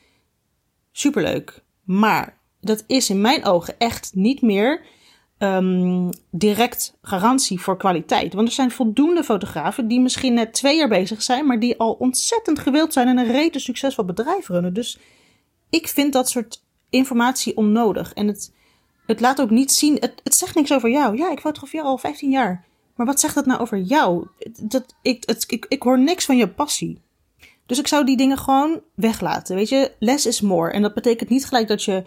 Superleuk. 0.91 1.63
Maar 1.83 2.37
dat 2.59 2.83
is 2.87 3.09
in 3.09 3.21
mijn 3.21 3.45
ogen 3.45 3.79
echt 3.79 4.11
niet 4.13 4.41
meer 4.41 4.85
um, 5.37 6.09
direct 6.29 6.97
garantie 7.01 7.61
voor 7.61 7.77
kwaliteit. 7.77 8.33
Want 8.33 8.47
er 8.47 8.53
zijn 8.53 8.71
voldoende 8.71 9.23
fotografen 9.23 9.87
die 9.87 9.99
misschien 9.99 10.33
net 10.33 10.53
twee 10.53 10.77
jaar 10.77 10.89
bezig 10.89 11.21
zijn, 11.21 11.45
maar 11.45 11.59
die 11.59 11.79
al 11.79 11.91
ontzettend 11.91 12.59
gewild 12.59 12.93
zijn 12.93 13.07
en 13.07 13.17
een 13.17 13.31
rete 13.31 13.59
succesvol 13.59 14.05
bedrijf 14.05 14.47
runnen. 14.47 14.73
Dus 14.73 14.99
ik 15.69 15.87
vind 15.87 16.13
dat 16.13 16.29
soort 16.29 16.63
informatie 16.89 17.57
onnodig. 17.57 18.13
En 18.13 18.27
het, 18.27 18.53
het 19.05 19.19
laat 19.19 19.41
ook 19.41 19.49
niet 19.49 19.71
zien, 19.71 19.97
het, 19.99 20.21
het 20.23 20.35
zegt 20.35 20.55
niks 20.55 20.73
over 20.73 20.89
jou. 20.89 21.17
Ja, 21.17 21.31
ik 21.31 21.39
fotografeer 21.39 21.81
al 21.81 21.97
15 21.97 22.29
jaar. 22.29 22.65
Maar 22.95 23.05
wat 23.05 23.19
zegt 23.19 23.35
dat 23.35 23.45
nou 23.45 23.59
over 23.59 23.77
jou? 23.77 24.27
Dat, 24.59 24.95
ik, 25.01 25.23
het, 25.25 25.43
ik, 25.47 25.65
ik 25.69 25.83
hoor 25.83 25.99
niks 25.99 26.25
van 26.25 26.37
je 26.37 26.47
passie. 26.47 27.01
Dus 27.71 27.79
ik 27.79 27.87
zou 27.87 28.05
die 28.05 28.17
dingen 28.17 28.37
gewoon 28.37 28.81
weglaten. 28.95 29.55
Weet 29.55 29.69
je, 29.69 29.91
less 29.99 30.25
is 30.25 30.41
more. 30.41 30.71
En 30.71 30.81
dat 30.81 30.93
betekent 30.93 31.29
niet 31.29 31.45
gelijk 31.45 31.67
dat 31.67 31.83
je 31.83 32.03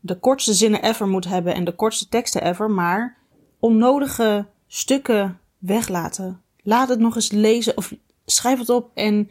de 0.00 0.18
kortste 0.18 0.54
zinnen 0.54 0.82
ever 0.82 1.08
moet 1.08 1.24
hebben 1.24 1.54
en 1.54 1.64
de 1.64 1.74
kortste 1.74 2.08
teksten 2.08 2.44
ever, 2.44 2.70
maar 2.70 3.16
onnodige 3.58 4.46
stukken 4.66 5.40
weglaten. 5.58 6.40
Laat 6.62 6.88
het 6.88 6.98
nog 6.98 7.14
eens 7.14 7.30
lezen 7.30 7.76
of 7.76 7.94
schrijf 8.24 8.58
het 8.58 8.68
op 8.68 8.90
en 8.94 9.30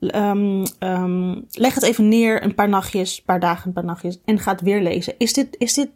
um, 0.00 0.64
um, 0.78 1.46
leg 1.50 1.74
het 1.74 1.82
even 1.82 2.08
neer 2.08 2.44
een 2.44 2.54
paar 2.54 2.68
nachtjes, 2.68 3.18
een 3.18 3.24
paar 3.24 3.40
dagen, 3.40 3.66
een 3.66 3.72
paar 3.72 3.84
nachtjes 3.84 4.18
en 4.24 4.38
ga 4.38 4.52
het 4.52 4.60
weer 4.60 4.82
lezen. 4.82 5.14
Is 5.18 5.32
dit, 5.32 5.56
is 5.58 5.74
dit 5.74 5.88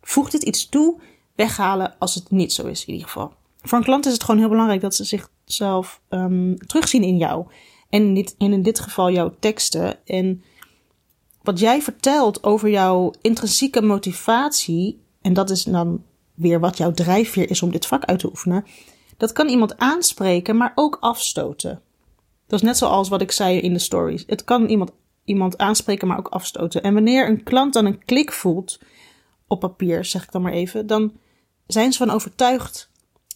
Voegt 0.00 0.32
dit 0.32 0.42
iets 0.42 0.68
toe? 0.68 1.00
Weghalen 1.34 1.94
als 1.98 2.14
het 2.14 2.30
niet 2.30 2.52
zo 2.52 2.66
is, 2.66 2.84
in 2.84 2.92
ieder 2.92 3.08
geval. 3.08 3.32
Voor 3.62 3.78
een 3.78 3.84
klant 3.84 4.06
is 4.06 4.12
het 4.12 4.22
gewoon 4.22 4.40
heel 4.40 4.48
belangrijk 4.48 4.80
dat 4.80 4.94
ze 4.94 5.04
zichzelf 5.04 6.00
um, 6.08 6.58
terugzien 6.66 7.02
in 7.02 7.16
jou. 7.16 7.46
En 7.88 8.02
in 8.02 8.14
dit, 8.14 8.34
in 8.38 8.62
dit 8.62 8.80
geval 8.80 9.10
jouw 9.10 9.34
teksten. 9.40 10.06
En 10.06 10.42
wat 11.42 11.58
jij 11.58 11.82
vertelt 11.82 12.44
over 12.44 12.70
jouw 12.70 13.12
intrinsieke 13.20 13.82
motivatie. 13.82 15.02
En 15.20 15.32
dat 15.32 15.50
is 15.50 15.62
dan 15.62 16.04
weer 16.34 16.60
wat 16.60 16.76
jouw 16.76 16.92
drijfveer 16.92 17.50
is 17.50 17.62
om 17.62 17.70
dit 17.70 17.86
vak 17.86 18.04
uit 18.04 18.18
te 18.18 18.28
oefenen. 18.28 18.64
Dat 19.16 19.32
kan 19.32 19.48
iemand 19.48 19.78
aanspreken, 19.78 20.56
maar 20.56 20.72
ook 20.74 20.96
afstoten. 21.00 21.82
Dat 22.46 22.60
is 22.60 22.66
net 22.66 22.76
zoals 22.76 23.08
wat 23.08 23.20
ik 23.20 23.32
zei 23.32 23.58
in 23.58 23.72
de 23.72 23.78
stories. 23.78 24.24
Het 24.26 24.44
kan 24.44 24.66
iemand, 24.66 24.90
iemand 25.24 25.58
aanspreken, 25.58 26.08
maar 26.08 26.18
ook 26.18 26.28
afstoten. 26.28 26.82
En 26.82 26.94
wanneer 26.94 27.28
een 27.28 27.42
klant 27.42 27.72
dan 27.72 27.86
een 27.86 28.04
klik 28.04 28.32
voelt 28.32 28.78
op 29.46 29.60
papier, 29.60 30.04
zeg 30.04 30.22
ik 30.22 30.32
dan 30.32 30.42
maar 30.42 30.52
even, 30.52 30.86
dan 30.86 31.12
zijn 31.66 31.92
ze 31.92 31.98
van 31.98 32.10
overtuigd. 32.10 32.90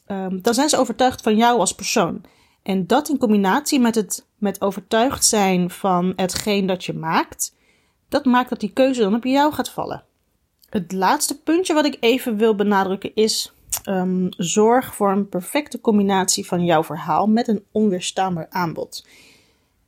Um, 0.07 0.43
dan 0.43 0.55
zijn 0.55 0.69
ze 0.69 0.77
overtuigd 0.77 1.23
van 1.23 1.37
jou 1.37 1.59
als 1.59 1.75
persoon. 1.75 2.21
En 2.63 2.87
dat 2.87 3.09
in 3.09 3.19
combinatie 3.19 3.81
met 3.81 3.95
het 3.95 4.27
met 4.39 4.61
overtuigd 4.61 5.25
zijn 5.25 5.71
van 5.71 6.13
hetgeen 6.17 6.67
dat 6.67 6.85
je 6.85 6.93
maakt, 6.93 7.55
dat 8.09 8.25
maakt 8.25 8.49
dat 8.49 8.61
die 8.61 8.73
keuze 8.73 9.01
dan 9.01 9.15
op 9.15 9.25
jou 9.25 9.53
gaat 9.53 9.71
vallen. 9.71 10.05
Het 10.69 10.93
laatste 10.93 11.43
puntje 11.43 11.75
wat 11.75 11.85
ik 11.85 11.97
even 12.01 12.37
wil 12.37 12.55
benadrukken 12.55 13.15
is 13.15 13.53
ehm, 13.85 14.27
zorg 14.37 14.95
voor 14.95 15.13
een 15.13 15.29
perfecte 15.29 15.81
combinatie 15.81 16.47
van 16.47 16.65
jouw 16.65 16.85
verhaal 16.85 17.27
met 17.27 17.49
een 17.49 17.65
onweerstaanbaar 17.73 18.47
aanbod. 18.51 19.07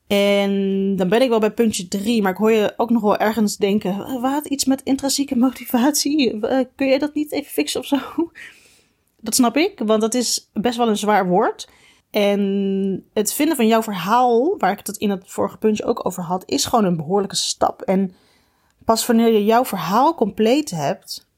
En 0.07 0.97
dan 0.97 1.09
ben 1.09 1.23
ik 1.23 1.29
wel 1.29 1.39
bij 1.39 1.53
puntje 1.53 1.89
drie, 1.89 2.23
maar 2.23 2.33
ik 2.33 2.37
hoor 2.37 2.53
je 2.53 2.75
ook 2.77 2.91
nog 2.91 3.03
wel 3.03 3.17
ergens 3.17 3.57
denken: 3.57 4.21
wat 4.21 4.47
iets 4.47 4.65
met 4.65 4.83
intrinsieke 4.83 5.37
motivatie? 5.37 6.41
Kun 6.75 6.87
je 6.87 6.99
dat 6.99 7.15
niet 7.15 7.33
even 7.33 7.51
fixen 7.53 7.81
of 7.81 7.87
zo? 7.87 7.99
Dat 9.21 9.35
snap 9.35 9.57
ik, 9.57 9.79
want 9.85 10.01
dat 10.01 10.15
is 10.15 10.51
best 10.53 10.77
wel 10.77 10.89
een 10.89 10.97
zwaar 10.97 11.29
woord. 11.29 11.69
En 12.15 13.05
het 13.13 13.33
vinden 13.33 13.57
van 13.57 13.67
jouw 13.67 13.83
verhaal, 13.83 14.59
waar 14.59 14.73
ik 14.73 14.87
het 14.87 14.97
in 14.97 15.11
het 15.11 15.23
vorige 15.27 15.59
puntje 15.59 15.85
ook 15.85 16.07
over 16.07 16.23
had, 16.23 16.43
is 16.47 16.65
gewoon 16.65 16.85
een 16.85 16.97
behoorlijke 16.97 17.37
stap. 17.37 17.83
En 17.83 18.15
pas 18.85 19.07
wanneer 19.07 19.33
je 19.33 19.45
jouw 19.45 19.65
verhaal 19.65 20.15
compleet 20.15 20.71
hebt 20.71 21.29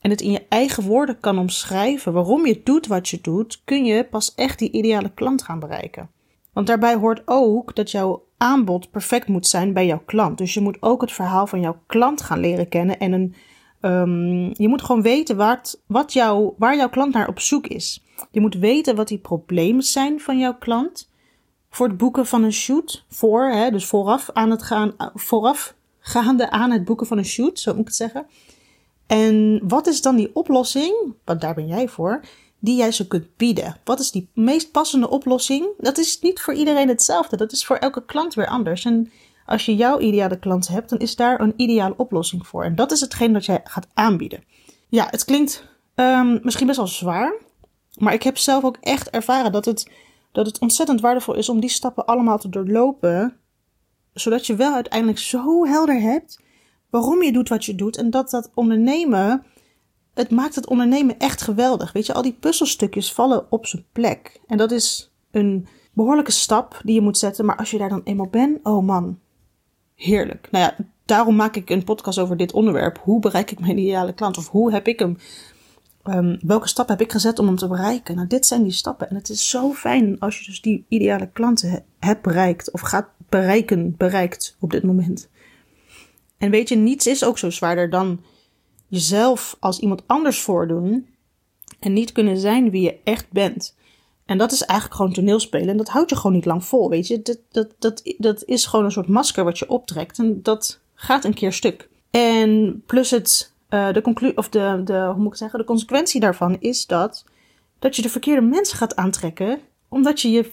en 0.00 0.10
het 0.10 0.20
in 0.20 0.30
je 0.30 0.46
eigen 0.48 0.82
woorden 0.82 1.20
kan 1.20 1.38
omschrijven 1.38 2.12
waarom 2.12 2.46
je 2.46 2.60
doet 2.64 2.86
wat 2.86 3.08
je 3.08 3.18
doet, 3.20 3.62
kun 3.64 3.84
je 3.84 4.04
pas 4.04 4.34
echt 4.34 4.58
die 4.58 4.70
ideale 4.70 5.10
klant 5.14 5.42
gaan 5.42 5.58
bereiken. 5.58 6.10
Want 6.52 6.66
daarbij 6.66 6.94
hoort 6.94 7.22
ook 7.24 7.76
dat 7.76 7.90
jouw 7.90 8.24
aanbod 8.36 8.90
perfect 8.90 9.28
moet 9.28 9.46
zijn 9.46 9.72
bij 9.72 9.86
jouw 9.86 10.02
klant. 10.06 10.38
Dus 10.38 10.54
je 10.54 10.60
moet 10.60 10.76
ook 10.80 11.00
het 11.00 11.12
verhaal 11.12 11.46
van 11.46 11.60
jouw 11.60 11.78
klant 11.86 12.22
gaan 12.22 12.40
leren 12.40 12.68
kennen 12.68 12.98
en 12.98 13.12
een 13.12 13.34
Um, 13.82 14.50
je 14.54 14.68
moet 14.68 14.82
gewoon 14.82 15.02
weten 15.02 15.36
wat, 15.36 15.80
wat 15.86 16.12
jou, 16.12 16.52
waar 16.58 16.76
jouw 16.76 16.88
klant 16.88 17.12
naar 17.12 17.28
op 17.28 17.40
zoek 17.40 17.66
is. 17.66 18.02
Je 18.30 18.40
moet 18.40 18.54
weten 18.54 18.96
wat 18.96 19.08
die 19.08 19.18
problemen 19.18 19.82
zijn 19.82 20.20
van 20.20 20.38
jouw 20.38 20.54
klant. 20.54 21.08
Voor 21.70 21.88
het 21.88 21.96
boeken 21.96 22.26
van 22.26 22.42
een 22.42 22.52
shoot. 22.52 23.04
Voor, 23.08 23.50
hè, 23.50 23.70
dus 23.70 23.86
vooraf 23.86 24.30
aan 24.32 24.50
het 24.50 24.62
gaan, 24.62 24.94
voorafgaande 25.14 26.50
aan 26.50 26.70
het 26.70 26.84
boeken 26.84 27.06
van 27.06 27.18
een 27.18 27.24
shoot, 27.24 27.60
zo 27.60 27.70
moet 27.70 27.80
ik 27.80 27.86
het 27.86 27.96
zeggen. 27.96 28.26
En 29.06 29.60
wat 29.68 29.86
is 29.86 30.02
dan 30.02 30.16
die 30.16 30.30
oplossing, 30.34 31.14
want 31.24 31.40
daar 31.40 31.54
ben 31.54 31.66
jij 31.66 31.88
voor, 31.88 32.20
die 32.58 32.76
jij 32.76 32.92
zo 32.92 33.04
kunt 33.08 33.36
bieden? 33.36 33.76
Wat 33.84 34.00
is 34.00 34.10
die 34.10 34.28
meest 34.34 34.70
passende 34.72 35.10
oplossing? 35.10 35.66
Dat 35.78 35.98
is 35.98 36.20
niet 36.20 36.40
voor 36.40 36.54
iedereen 36.54 36.88
hetzelfde. 36.88 37.36
Dat 37.36 37.52
is 37.52 37.64
voor 37.64 37.76
elke 37.76 38.04
klant 38.04 38.34
weer 38.34 38.46
anders. 38.46 38.84
Als 39.50 39.64
je 39.64 39.76
jouw 39.76 39.98
ideale 39.98 40.38
klant 40.38 40.68
hebt, 40.68 40.90
dan 40.90 40.98
is 40.98 41.16
daar 41.16 41.40
een 41.40 41.52
ideale 41.56 41.94
oplossing 41.96 42.46
voor. 42.46 42.64
En 42.64 42.74
dat 42.74 42.92
is 42.92 43.00
hetgeen 43.00 43.32
dat 43.32 43.44
jij 43.44 43.60
gaat 43.64 43.86
aanbieden. 43.94 44.44
Ja, 44.88 45.06
het 45.10 45.24
klinkt 45.24 45.68
um, 45.94 46.40
misschien 46.42 46.66
best 46.66 46.78
wel 46.78 46.86
zwaar. 46.86 47.32
Maar 47.98 48.12
ik 48.12 48.22
heb 48.22 48.38
zelf 48.38 48.64
ook 48.64 48.76
echt 48.80 49.10
ervaren 49.10 49.52
dat 49.52 49.64
het, 49.64 49.90
dat 50.32 50.46
het 50.46 50.58
ontzettend 50.58 51.00
waardevol 51.00 51.34
is 51.34 51.48
om 51.48 51.60
die 51.60 51.70
stappen 51.70 52.06
allemaal 52.06 52.38
te 52.38 52.48
doorlopen. 52.48 53.36
Zodat 54.12 54.46
je 54.46 54.56
wel 54.56 54.74
uiteindelijk 54.74 55.18
zo 55.18 55.66
helder 55.66 56.00
hebt 56.00 56.40
waarom 56.90 57.22
je 57.22 57.32
doet 57.32 57.48
wat 57.48 57.64
je 57.64 57.74
doet. 57.74 57.96
En 57.96 58.10
dat 58.10 58.30
dat 58.30 58.50
ondernemen, 58.54 59.44
het 60.14 60.30
maakt 60.30 60.54
het 60.54 60.66
ondernemen 60.66 61.18
echt 61.18 61.42
geweldig. 61.42 61.92
Weet 61.92 62.06
je, 62.06 62.14
al 62.14 62.22
die 62.22 62.36
puzzelstukjes 62.40 63.12
vallen 63.12 63.46
op 63.52 63.66
zijn 63.66 63.84
plek. 63.92 64.40
En 64.46 64.56
dat 64.56 64.70
is 64.70 65.12
een 65.30 65.66
behoorlijke 65.92 66.32
stap 66.32 66.80
die 66.84 66.94
je 66.94 67.00
moet 67.00 67.18
zetten. 67.18 67.44
Maar 67.44 67.56
als 67.56 67.70
je 67.70 67.78
daar 67.78 67.88
dan 67.88 68.02
eenmaal 68.04 68.28
bent, 68.28 68.58
oh 68.62 68.84
man, 68.84 69.18
heerlijk. 70.02 70.48
Nou 70.50 70.64
ja, 70.64 70.84
daarom 71.04 71.36
maak 71.36 71.56
ik 71.56 71.70
een 71.70 71.84
podcast 71.84 72.18
over 72.18 72.36
dit 72.36 72.52
onderwerp. 72.52 72.98
Hoe 72.98 73.20
bereik 73.20 73.50
ik 73.50 73.60
mijn 73.60 73.78
ideale 73.78 74.12
klant? 74.12 74.38
Of 74.38 74.48
hoe 74.48 74.72
heb 74.72 74.86
ik 74.86 74.98
hem? 74.98 75.18
Um, 76.04 76.38
welke 76.42 76.68
stap 76.68 76.88
heb 76.88 77.00
ik 77.00 77.12
gezet 77.12 77.38
om 77.38 77.46
hem 77.46 77.56
te 77.56 77.68
bereiken? 77.68 78.14
Nou, 78.14 78.26
dit 78.26 78.46
zijn 78.46 78.62
die 78.62 78.72
stappen. 78.72 79.08
En 79.08 79.16
het 79.16 79.28
is 79.28 79.50
zo 79.50 79.72
fijn 79.72 80.18
als 80.18 80.38
je 80.38 80.44
dus 80.44 80.60
die 80.60 80.84
ideale 80.88 81.28
klanten 81.32 81.84
hebt 81.98 82.22
bereikt. 82.22 82.70
Of 82.70 82.80
gaat 82.80 83.08
bereiken, 83.28 83.94
bereikt 83.96 84.56
op 84.60 84.70
dit 84.70 84.82
moment. 84.82 85.28
En 86.38 86.50
weet 86.50 86.68
je, 86.68 86.76
niets 86.76 87.06
is 87.06 87.24
ook 87.24 87.38
zo 87.38 87.50
zwaarder 87.50 87.90
dan 87.90 88.20
jezelf 88.86 89.56
als 89.60 89.78
iemand 89.78 90.02
anders 90.06 90.40
voordoen. 90.40 91.06
En 91.80 91.92
niet 91.92 92.12
kunnen 92.12 92.38
zijn 92.38 92.70
wie 92.70 92.82
je 92.82 93.00
echt 93.04 93.26
bent. 93.30 93.74
En 94.30 94.38
dat 94.38 94.52
is 94.52 94.62
eigenlijk 94.62 95.00
gewoon 95.00 95.12
toneelspelen. 95.12 95.68
En 95.68 95.76
dat 95.76 95.88
houdt 95.88 96.10
je 96.10 96.16
gewoon 96.16 96.32
niet 96.32 96.44
lang 96.44 96.64
vol, 96.64 96.88
weet 96.88 97.06
je. 97.06 97.22
Dat, 97.22 97.38
dat, 97.50 97.74
dat, 97.78 98.14
dat 98.18 98.44
is 98.44 98.66
gewoon 98.66 98.84
een 98.84 98.90
soort 98.90 99.08
masker 99.08 99.44
wat 99.44 99.58
je 99.58 99.68
optrekt. 99.68 100.18
En 100.18 100.42
dat 100.42 100.80
gaat 100.94 101.24
een 101.24 101.34
keer 101.34 101.52
stuk. 101.52 101.88
En 102.10 102.82
plus 102.86 103.10
het, 103.10 103.52
uh, 103.70 103.92
de 103.92 104.32
of 104.34 104.48
de, 104.48 104.80
de, 104.84 105.10
hoe 105.14 105.22
moet 105.22 105.32
ik 105.32 105.38
zeggen, 105.38 105.58
de 105.58 105.64
consequentie 105.64 106.20
daarvan 106.20 106.56
is 106.60 106.86
dat, 106.86 107.24
dat 107.78 107.96
je 107.96 108.02
de 108.02 108.08
verkeerde 108.08 108.40
mensen 108.40 108.76
gaat 108.76 108.96
aantrekken. 108.96 109.58
Omdat 109.88 110.20
je 110.20 110.30
je 110.30 110.50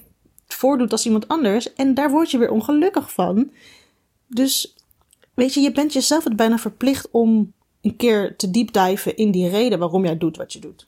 voordoet 0.47 0.91
als 0.91 1.05
iemand 1.05 1.27
anders. 1.27 1.73
En 1.73 1.93
daar 1.93 2.11
word 2.11 2.31
je 2.31 2.37
weer 2.37 2.51
ongelukkig 2.51 3.13
van. 3.13 3.51
Dus, 4.27 4.75
weet 5.33 5.53
je, 5.53 5.59
je 5.59 5.71
bent 5.71 5.93
jezelf 5.93 6.23
het 6.23 6.35
bijna 6.35 6.57
verplicht 6.57 7.07
om 7.11 7.53
een 7.81 7.95
keer 7.95 8.35
te 8.35 8.51
diepdiven 8.51 9.15
in 9.15 9.31
die 9.31 9.49
reden 9.49 9.79
waarom 9.79 10.05
jij 10.05 10.17
doet 10.17 10.37
wat 10.37 10.53
je 10.53 10.59
doet. 10.59 10.87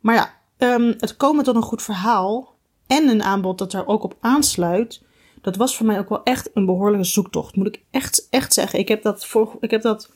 Maar 0.00 0.14
ja, 0.14 0.37
Um, 0.58 0.94
het 0.98 1.16
komen 1.16 1.44
tot 1.44 1.56
een 1.56 1.62
goed 1.62 1.82
verhaal 1.82 2.54
en 2.86 3.08
een 3.08 3.22
aanbod 3.22 3.58
dat 3.58 3.70
daar 3.70 3.86
ook 3.86 4.02
op 4.02 4.16
aansluit, 4.20 5.02
dat 5.40 5.56
was 5.56 5.76
voor 5.76 5.86
mij 5.86 5.98
ook 5.98 6.08
wel 6.08 6.22
echt 6.22 6.50
een 6.54 6.66
behoorlijke 6.66 7.04
zoektocht. 7.04 7.56
Moet 7.56 7.66
ik 7.66 7.82
echt, 7.90 8.26
echt 8.30 8.52
zeggen. 8.52 8.78
Ik 8.78 8.88
heb 8.88 9.02
dat, 9.02 9.34
ik 9.60 9.70
heb 9.70 9.82
dat 9.82 10.10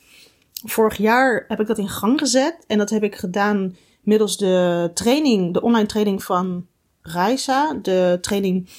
vorig 0.65 0.97
jaar 0.97 1.45
heb 1.47 1.59
ik 1.59 1.67
dat 1.67 1.77
in 1.77 1.89
gang 1.89 2.19
gezet. 2.19 2.57
En 2.67 2.77
dat 2.77 2.89
heb 2.89 3.03
ik 3.03 3.15
gedaan 3.15 3.75
middels 4.01 4.37
de 4.37 4.91
training, 4.93 5.53
de 5.53 5.61
online 5.61 5.87
training 5.87 6.23
van 6.23 6.65
Raisa. 7.01 7.73
De 7.81 8.17
training 8.21 8.69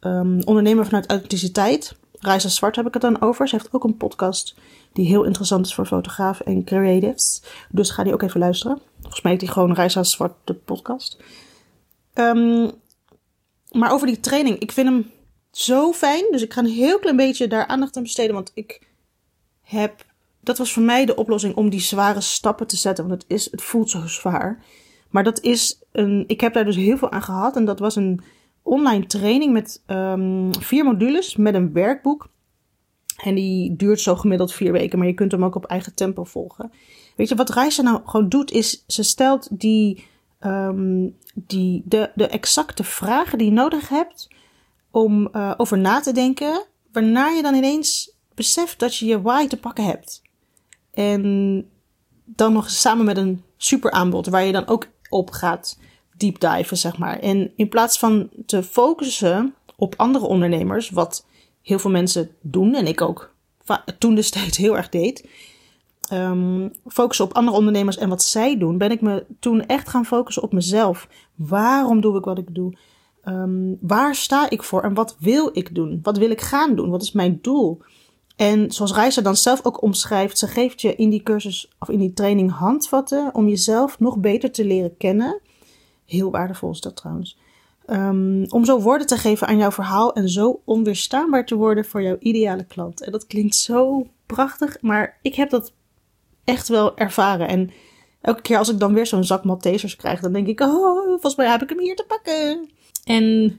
um, 0.00 0.42
ondernemer 0.44 0.84
vanuit 0.84 1.10
authenticiteit. 1.10 1.94
Raisa 2.18 2.48
Zwart 2.48 2.76
heb 2.76 2.86
ik 2.86 2.92
het 2.92 3.02
dan 3.02 3.20
over. 3.20 3.48
Ze 3.48 3.56
heeft 3.56 3.72
ook 3.72 3.84
een 3.84 3.96
podcast 3.96 4.54
die 4.92 5.06
heel 5.06 5.24
interessant 5.24 5.66
is 5.66 5.74
voor 5.74 5.86
fotografen 5.86 6.46
en 6.46 6.64
creatives. 6.64 7.42
Dus 7.70 7.90
ga 7.90 8.02
die 8.02 8.12
ook 8.12 8.22
even 8.22 8.40
luisteren. 8.40 8.80
Volgens 9.12 9.32
mij 9.32 9.40
heet 9.40 9.54
die 9.54 9.62
gewoon 9.62 9.76
Reisa 9.76 10.02
Zwart, 10.02 10.34
de 10.44 10.54
podcast. 10.54 11.22
Um, 12.14 12.70
maar 13.70 13.92
over 13.92 14.06
die 14.06 14.20
training, 14.20 14.58
ik 14.58 14.72
vind 14.72 14.88
hem 14.88 15.10
zo 15.50 15.92
fijn. 15.92 16.24
Dus 16.30 16.42
ik 16.42 16.52
ga 16.52 16.60
een 16.60 16.66
heel 16.66 16.98
klein 16.98 17.16
beetje 17.16 17.48
daar 17.48 17.66
aandacht 17.66 17.96
aan 17.96 18.02
besteden. 18.02 18.34
Want 18.34 18.50
ik 18.54 18.80
heb. 19.62 20.04
Dat 20.40 20.58
was 20.58 20.72
voor 20.72 20.82
mij 20.82 21.04
de 21.04 21.16
oplossing 21.16 21.54
om 21.54 21.70
die 21.70 21.80
zware 21.80 22.20
stappen 22.20 22.66
te 22.66 22.76
zetten. 22.76 23.08
Want 23.08 23.22
het, 23.22 23.30
is, 23.30 23.50
het 23.50 23.62
voelt 23.62 23.90
zo 23.90 24.06
zwaar. 24.06 24.64
Maar 25.10 25.24
dat 25.24 25.40
is 25.40 25.80
een. 25.92 26.24
Ik 26.26 26.40
heb 26.40 26.54
daar 26.54 26.64
dus 26.64 26.76
heel 26.76 26.96
veel 26.96 27.10
aan 27.10 27.22
gehad. 27.22 27.56
En 27.56 27.64
dat 27.64 27.78
was 27.78 27.96
een 27.96 28.20
online 28.62 29.06
training 29.06 29.52
met 29.52 29.82
um, 29.86 30.54
vier 30.60 30.84
modules. 30.84 31.36
Met 31.36 31.54
een 31.54 31.72
werkboek. 31.72 32.28
En 33.16 33.34
die 33.34 33.76
duurt 33.76 34.00
zo 34.00 34.16
gemiddeld 34.16 34.52
vier 34.52 34.72
weken, 34.72 34.98
maar 34.98 35.06
je 35.06 35.14
kunt 35.14 35.32
hem 35.32 35.44
ook 35.44 35.54
op 35.54 35.64
eigen 35.64 35.94
tempo 35.94 36.24
volgen. 36.24 36.72
Weet 37.16 37.28
je, 37.28 37.34
wat 37.34 37.50
Reisa 37.50 37.82
nou 37.82 38.00
gewoon 38.04 38.28
doet, 38.28 38.50
is 38.50 38.84
ze 38.86 39.02
stelt 39.02 39.48
die, 39.50 40.06
um, 40.40 41.16
die, 41.34 41.82
de, 41.84 42.10
de 42.14 42.26
exacte 42.26 42.84
vragen 42.84 43.38
die 43.38 43.46
je 43.46 43.52
nodig 43.52 43.88
hebt 43.88 44.28
om 44.90 45.28
uh, 45.32 45.54
over 45.56 45.78
na 45.78 46.00
te 46.00 46.12
denken, 46.12 46.64
waarna 46.92 47.28
je 47.28 47.42
dan 47.42 47.54
ineens 47.54 48.14
beseft 48.34 48.78
dat 48.78 48.96
je 48.96 49.06
je 49.06 49.22
why 49.22 49.46
te 49.46 49.56
pakken 49.56 49.84
hebt. 49.84 50.22
En 50.90 51.64
dan 52.24 52.52
nog 52.52 52.70
samen 52.70 53.04
met 53.04 53.16
een 53.16 53.42
super 53.56 53.90
aanbod 53.90 54.26
waar 54.26 54.44
je 54.44 54.52
dan 54.52 54.66
ook 54.66 54.86
op 55.08 55.30
gaat 55.30 55.78
deep 56.16 56.40
diven, 56.40 56.76
zeg 56.76 56.98
maar. 56.98 57.18
En 57.18 57.52
in 57.56 57.68
plaats 57.68 57.98
van 57.98 58.28
te 58.46 58.62
focussen 58.62 59.54
op 59.76 59.94
andere 59.96 60.26
ondernemers, 60.26 60.90
wat 60.90 61.26
heel 61.62 61.78
veel 61.78 61.90
mensen 61.90 62.30
doen 62.40 62.74
en 62.74 62.86
ik 62.86 63.00
ook 63.00 63.34
toen 63.98 64.14
destijds 64.20 64.56
heel 64.56 64.76
erg 64.76 64.88
deed. 64.88 65.28
Um, 66.12 66.72
focussen 66.86 67.24
op 67.24 67.32
andere 67.32 67.56
ondernemers 67.56 67.96
en 67.96 68.08
wat 68.08 68.22
zij 68.22 68.58
doen, 68.58 68.78
ben 68.78 68.90
ik 68.90 69.00
me 69.00 69.24
toen 69.40 69.66
echt 69.66 69.88
gaan 69.88 70.06
focussen 70.06 70.42
op 70.42 70.52
mezelf. 70.52 71.08
Waarom 71.34 72.00
doe 72.00 72.18
ik 72.18 72.24
wat 72.24 72.38
ik 72.38 72.54
doe? 72.54 72.76
Um, 73.24 73.78
waar 73.80 74.14
sta 74.14 74.50
ik 74.50 74.62
voor 74.62 74.82
en 74.82 74.94
wat 74.94 75.16
wil 75.18 75.50
ik 75.52 75.74
doen? 75.74 76.00
Wat 76.02 76.18
wil 76.18 76.30
ik 76.30 76.40
gaan 76.40 76.74
doen? 76.74 76.90
Wat 76.90 77.02
is 77.02 77.12
mijn 77.12 77.38
doel? 77.42 77.80
En 78.36 78.72
zoals 78.72 78.94
Reisa 78.94 79.22
dan 79.22 79.36
zelf 79.36 79.64
ook 79.64 79.82
omschrijft, 79.82 80.38
ze 80.38 80.46
geeft 80.46 80.80
je 80.80 80.94
in 80.94 81.10
die 81.10 81.22
cursus 81.22 81.70
of 81.78 81.88
in 81.88 81.98
die 81.98 82.12
training 82.12 82.50
handvatten 82.50 83.30
om 83.34 83.48
jezelf 83.48 83.98
nog 83.98 84.18
beter 84.18 84.50
te 84.50 84.64
leren 84.64 84.96
kennen. 84.96 85.40
Heel 86.04 86.30
waardevol 86.30 86.70
is 86.70 86.80
dat 86.80 86.96
trouwens. 86.96 87.38
Um, 87.86 88.44
om 88.48 88.64
zo 88.64 88.80
woorden 88.80 89.06
te 89.06 89.16
geven 89.16 89.46
aan 89.46 89.56
jouw 89.56 89.70
verhaal 89.70 90.12
en 90.12 90.28
zo 90.28 90.60
onweerstaanbaar 90.64 91.46
te 91.46 91.54
worden 91.54 91.84
voor 91.84 92.02
jouw 92.02 92.16
ideale 92.18 92.64
klant. 92.64 93.02
En 93.02 93.12
dat 93.12 93.26
klinkt 93.26 93.54
zo 93.54 94.06
prachtig, 94.26 94.76
maar 94.80 95.18
ik 95.22 95.34
heb 95.34 95.50
dat 95.50 95.72
echt 96.44 96.68
wel 96.68 96.96
ervaren. 96.96 97.48
En 97.48 97.70
elke 98.20 98.42
keer 98.42 98.58
als 98.58 98.68
ik 98.68 98.78
dan 98.78 98.94
weer 98.94 99.06
zo'n 99.06 99.24
zak 99.24 99.44
Maltesers 99.44 99.96
krijg, 99.96 100.20
dan 100.20 100.32
denk 100.32 100.46
ik, 100.46 100.60
oh, 100.60 101.06
volgens 101.06 101.36
mij 101.36 101.48
heb 101.48 101.62
ik 101.62 101.68
hem 101.68 101.80
hier 101.80 101.96
te 101.96 102.04
pakken. 102.08 102.70
En 103.04 103.58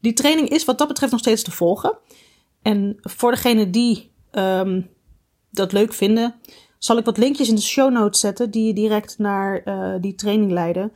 die 0.00 0.12
training 0.12 0.48
is 0.48 0.64
wat 0.64 0.78
dat 0.78 0.88
betreft 0.88 1.12
nog 1.12 1.20
steeds 1.20 1.42
te 1.42 1.50
volgen. 1.50 1.98
En 2.62 2.96
voor 3.00 3.30
degene 3.30 3.70
die 3.70 4.10
um, 4.32 4.88
dat 5.50 5.72
leuk 5.72 5.92
vinden, 5.92 6.34
zal 6.78 6.98
ik 6.98 7.04
wat 7.04 7.18
linkjes 7.18 7.48
in 7.48 7.54
de 7.54 7.60
show 7.60 7.92
notes 7.92 8.20
zetten 8.20 8.50
die 8.50 8.66
je 8.66 8.72
direct 8.72 9.18
naar 9.18 9.62
uh, 9.64 9.94
die 10.00 10.14
training 10.14 10.50
leiden. 10.50 10.92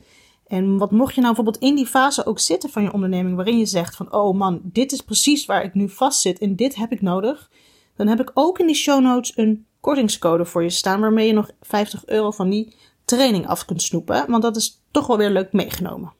En 0.47 0.77
wat 0.77 0.91
mocht 0.91 1.15
je 1.15 1.21
nou 1.21 1.35
bijvoorbeeld 1.35 1.63
in 1.63 1.75
die 1.75 1.85
fase 1.85 2.25
ook 2.25 2.39
zitten 2.39 2.69
van 2.69 2.83
je 2.83 2.93
onderneming, 2.93 3.35
waarin 3.35 3.57
je 3.57 3.65
zegt 3.65 3.95
van, 3.95 4.13
oh 4.13 4.37
man, 4.37 4.59
dit 4.63 4.91
is 4.91 5.01
precies 5.01 5.45
waar 5.45 5.63
ik 5.63 5.73
nu 5.73 5.89
vast 5.89 6.21
zit 6.21 6.39
en 6.39 6.55
dit 6.55 6.75
heb 6.75 6.91
ik 6.91 7.01
nodig. 7.01 7.49
Dan 7.95 8.07
heb 8.07 8.19
ik 8.19 8.31
ook 8.33 8.59
in 8.59 8.65
die 8.65 8.75
show 8.75 9.01
notes 9.01 9.37
een 9.37 9.65
kortingscode 9.79 10.45
voor 10.45 10.63
je 10.63 10.69
staan, 10.69 10.99
waarmee 10.99 11.27
je 11.27 11.33
nog 11.33 11.49
50 11.61 12.05
euro 12.05 12.31
van 12.31 12.49
die 12.49 12.75
training 13.05 13.47
af 13.47 13.65
kunt 13.65 13.81
snoepen. 13.81 14.25
Want 14.27 14.43
dat 14.43 14.55
is 14.55 14.81
toch 14.91 15.07
wel 15.07 15.17
weer 15.17 15.29
leuk 15.29 15.53
meegenomen. 15.53 16.13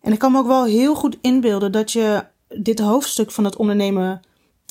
En 0.00 0.12
ik 0.12 0.18
kan 0.18 0.32
me 0.32 0.38
ook 0.38 0.46
wel 0.46 0.64
heel 0.64 0.94
goed 0.94 1.18
inbeelden 1.20 1.72
dat 1.72 1.92
je 1.92 2.24
dit 2.48 2.78
hoofdstuk 2.78 3.30
van 3.30 3.44
het 3.44 3.56
ondernemen 3.56 4.22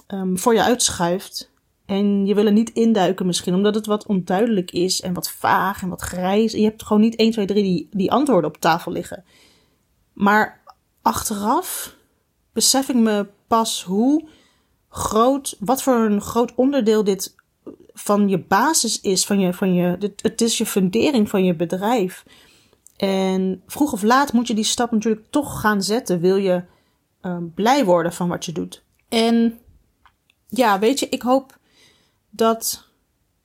um, 0.07 0.37
voor 0.39 0.53
je 0.53 0.63
uitschuift. 0.63 1.50
En 1.91 2.25
je 2.25 2.35
wil 2.35 2.51
niet 2.51 2.69
induiken 2.69 3.25
misschien, 3.25 3.53
omdat 3.53 3.75
het 3.75 3.85
wat 3.85 4.05
onduidelijk 4.05 4.71
is 4.71 5.01
en 5.01 5.13
wat 5.13 5.29
vaag 5.29 5.81
en 5.81 5.89
wat 5.89 6.01
grijs. 6.01 6.51
Je 6.51 6.63
hebt 6.63 6.83
gewoon 6.83 7.01
niet 7.01 7.15
1, 7.15 7.31
2, 7.31 7.45
3 7.45 7.63
die, 7.63 7.87
die 7.91 8.11
antwoorden 8.11 8.49
op 8.49 8.57
tafel 8.57 8.91
liggen. 8.91 9.23
Maar 10.13 10.61
achteraf 11.01 11.95
besef 12.53 12.89
ik 12.89 12.95
me 12.95 13.27
pas 13.47 13.83
hoe 13.83 14.27
groot, 14.89 15.55
wat 15.59 15.83
voor 15.83 15.95
een 15.95 16.21
groot 16.21 16.55
onderdeel 16.55 17.03
dit 17.03 17.35
van 17.93 18.29
je 18.29 18.39
basis 18.39 19.01
is, 19.01 19.25
van 19.25 19.39
je, 19.39 19.53
van 19.53 19.73
je, 19.73 20.13
het 20.21 20.41
is 20.41 20.57
je 20.57 20.65
fundering 20.65 21.29
van 21.29 21.43
je 21.43 21.55
bedrijf. 21.55 22.25
En 22.97 23.61
vroeg 23.67 23.91
of 23.91 24.03
laat 24.03 24.33
moet 24.33 24.47
je 24.47 24.53
die 24.53 24.63
stap 24.63 24.91
natuurlijk 24.91 25.25
toch 25.29 25.61
gaan 25.61 25.81
zetten, 25.81 26.19
wil 26.19 26.35
je 26.35 26.63
uh, 27.21 27.37
blij 27.55 27.85
worden 27.85 28.13
van 28.13 28.27
wat 28.27 28.45
je 28.45 28.51
doet. 28.51 28.83
En 29.09 29.59
ja, 30.47 30.79
weet 30.79 30.99
je, 30.99 31.09
ik 31.09 31.21
hoop 31.21 31.59
dat 32.31 32.89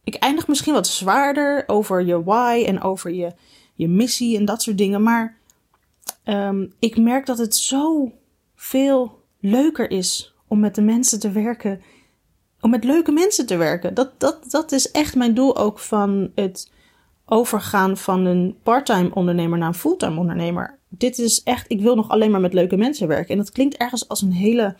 ik 0.04 0.14
eindig 0.14 0.48
misschien 0.48 0.72
wat 0.72 0.86
zwaarder 0.86 1.64
over 1.66 2.04
je 2.04 2.22
why 2.22 2.64
en 2.66 2.82
over 2.82 3.12
je, 3.12 3.32
je 3.74 3.88
missie 3.88 4.36
en 4.36 4.44
dat 4.44 4.62
soort 4.62 4.78
dingen. 4.78 5.02
Maar 5.02 5.36
um, 6.24 6.72
ik 6.78 6.96
merk 6.96 7.26
dat 7.26 7.38
het 7.38 7.56
zo 7.56 8.12
veel 8.54 9.24
leuker 9.40 9.90
is 9.90 10.34
om 10.48 10.60
met 10.60 10.74
de 10.74 10.82
mensen 10.82 11.20
te 11.20 11.30
werken. 11.30 11.80
Om 12.60 12.70
met 12.70 12.84
leuke 12.84 13.12
mensen 13.12 13.46
te 13.46 13.56
werken. 13.56 13.94
Dat, 13.94 14.20
dat, 14.20 14.50
dat 14.50 14.72
is 14.72 14.90
echt 14.90 15.14
mijn 15.14 15.34
doel 15.34 15.56
ook 15.56 15.78
van 15.78 16.30
het 16.34 16.70
overgaan 17.26 17.96
van 17.96 18.24
een 18.24 18.56
parttime 18.62 19.14
ondernemer 19.14 19.58
naar 19.58 19.68
een 19.68 19.74
fulltime 19.74 20.18
ondernemer. 20.20 20.78
Dit 20.88 21.18
is 21.18 21.42
echt, 21.42 21.70
ik 21.70 21.80
wil 21.80 21.94
nog 21.94 22.08
alleen 22.08 22.30
maar 22.30 22.40
met 22.40 22.52
leuke 22.52 22.76
mensen 22.76 23.08
werken. 23.08 23.30
En 23.30 23.36
dat 23.36 23.50
klinkt 23.50 23.76
ergens 23.76 24.08
als 24.08 24.22
een 24.22 24.32
hele, 24.32 24.76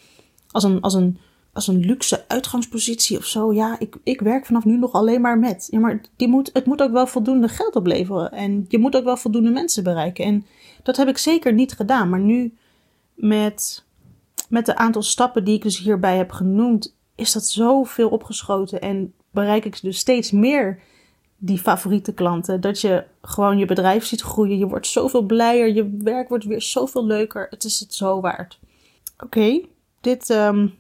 als 0.51 0.65
een, 0.65 0.81
als 0.81 0.95
een, 0.95 1.19
als 1.57 1.67
een 1.67 1.81
luxe 1.81 2.25
uitgangspositie 2.29 3.19
of 3.19 3.25
zo. 3.25 3.53
Ja, 3.53 3.79
ik, 3.79 3.97
ik 4.03 4.21
werk 4.21 4.47
vanaf 4.47 4.65
nu 4.65 4.77
nog 4.77 4.93
alleen 4.93 5.21
maar 5.21 5.39
met. 5.39 5.69
Ja, 5.71 5.79
maar 5.79 6.01
die 6.17 6.29
moet, 6.29 6.51
het 6.53 6.67
moet 6.67 6.83
ook 6.83 6.93
wel 6.93 7.07
voldoende 7.07 7.49
geld 7.49 7.77
opleveren. 7.77 8.33
En 8.33 8.65
je 8.69 8.79
moet 8.79 8.97
ook 8.97 9.05
wel 9.05 9.17
voldoende 9.17 9.51
mensen 9.51 9.83
bereiken. 9.83 10.25
En 10.25 10.47
dat 10.83 10.97
heb 10.97 11.09
ik 11.09 11.19
zeker 11.19 11.53
niet 11.53 11.73
gedaan. 11.73 12.09
Maar 12.09 12.21
nu 12.21 12.55
met, 13.15 13.85
met 14.49 14.67
de 14.67 14.77
aantal 14.77 15.03
stappen 15.03 15.45
die 15.45 15.55
ik 15.55 15.63
dus 15.63 15.79
hierbij 15.79 16.17
heb 16.17 16.31
genoemd, 16.31 16.97
is 17.15 17.33
dat 17.33 17.47
zoveel 17.47 18.09
opgeschoten. 18.09 18.81
En 18.81 19.13
bereik 19.31 19.65
ik 19.65 19.81
dus 19.83 19.99
steeds 19.99 20.31
meer 20.31 20.81
die 21.37 21.59
favoriete 21.59 22.15
klanten. 22.15 22.61
Dat 22.61 22.81
je 22.81 23.05
gewoon 23.23 23.59
je 23.59 23.67
bedrijf 23.67 24.05
ziet 24.05 24.23
groeien. 24.23 24.59
Je 24.59 24.67
wordt 24.67 24.87
zoveel 24.87 25.23
blijer. 25.23 25.75
Je 25.75 25.97
werk 26.03 26.29
wordt 26.29 26.45
weer 26.45 26.63
zoveel 26.63 27.07
leuker. 27.07 27.47
Het 27.51 27.65
is 27.65 27.81
het 27.81 27.95
zo 27.95 28.21
waard. 28.21 28.59
Oké, 29.19 29.61
dit 30.01 30.31
um, 30.31 30.75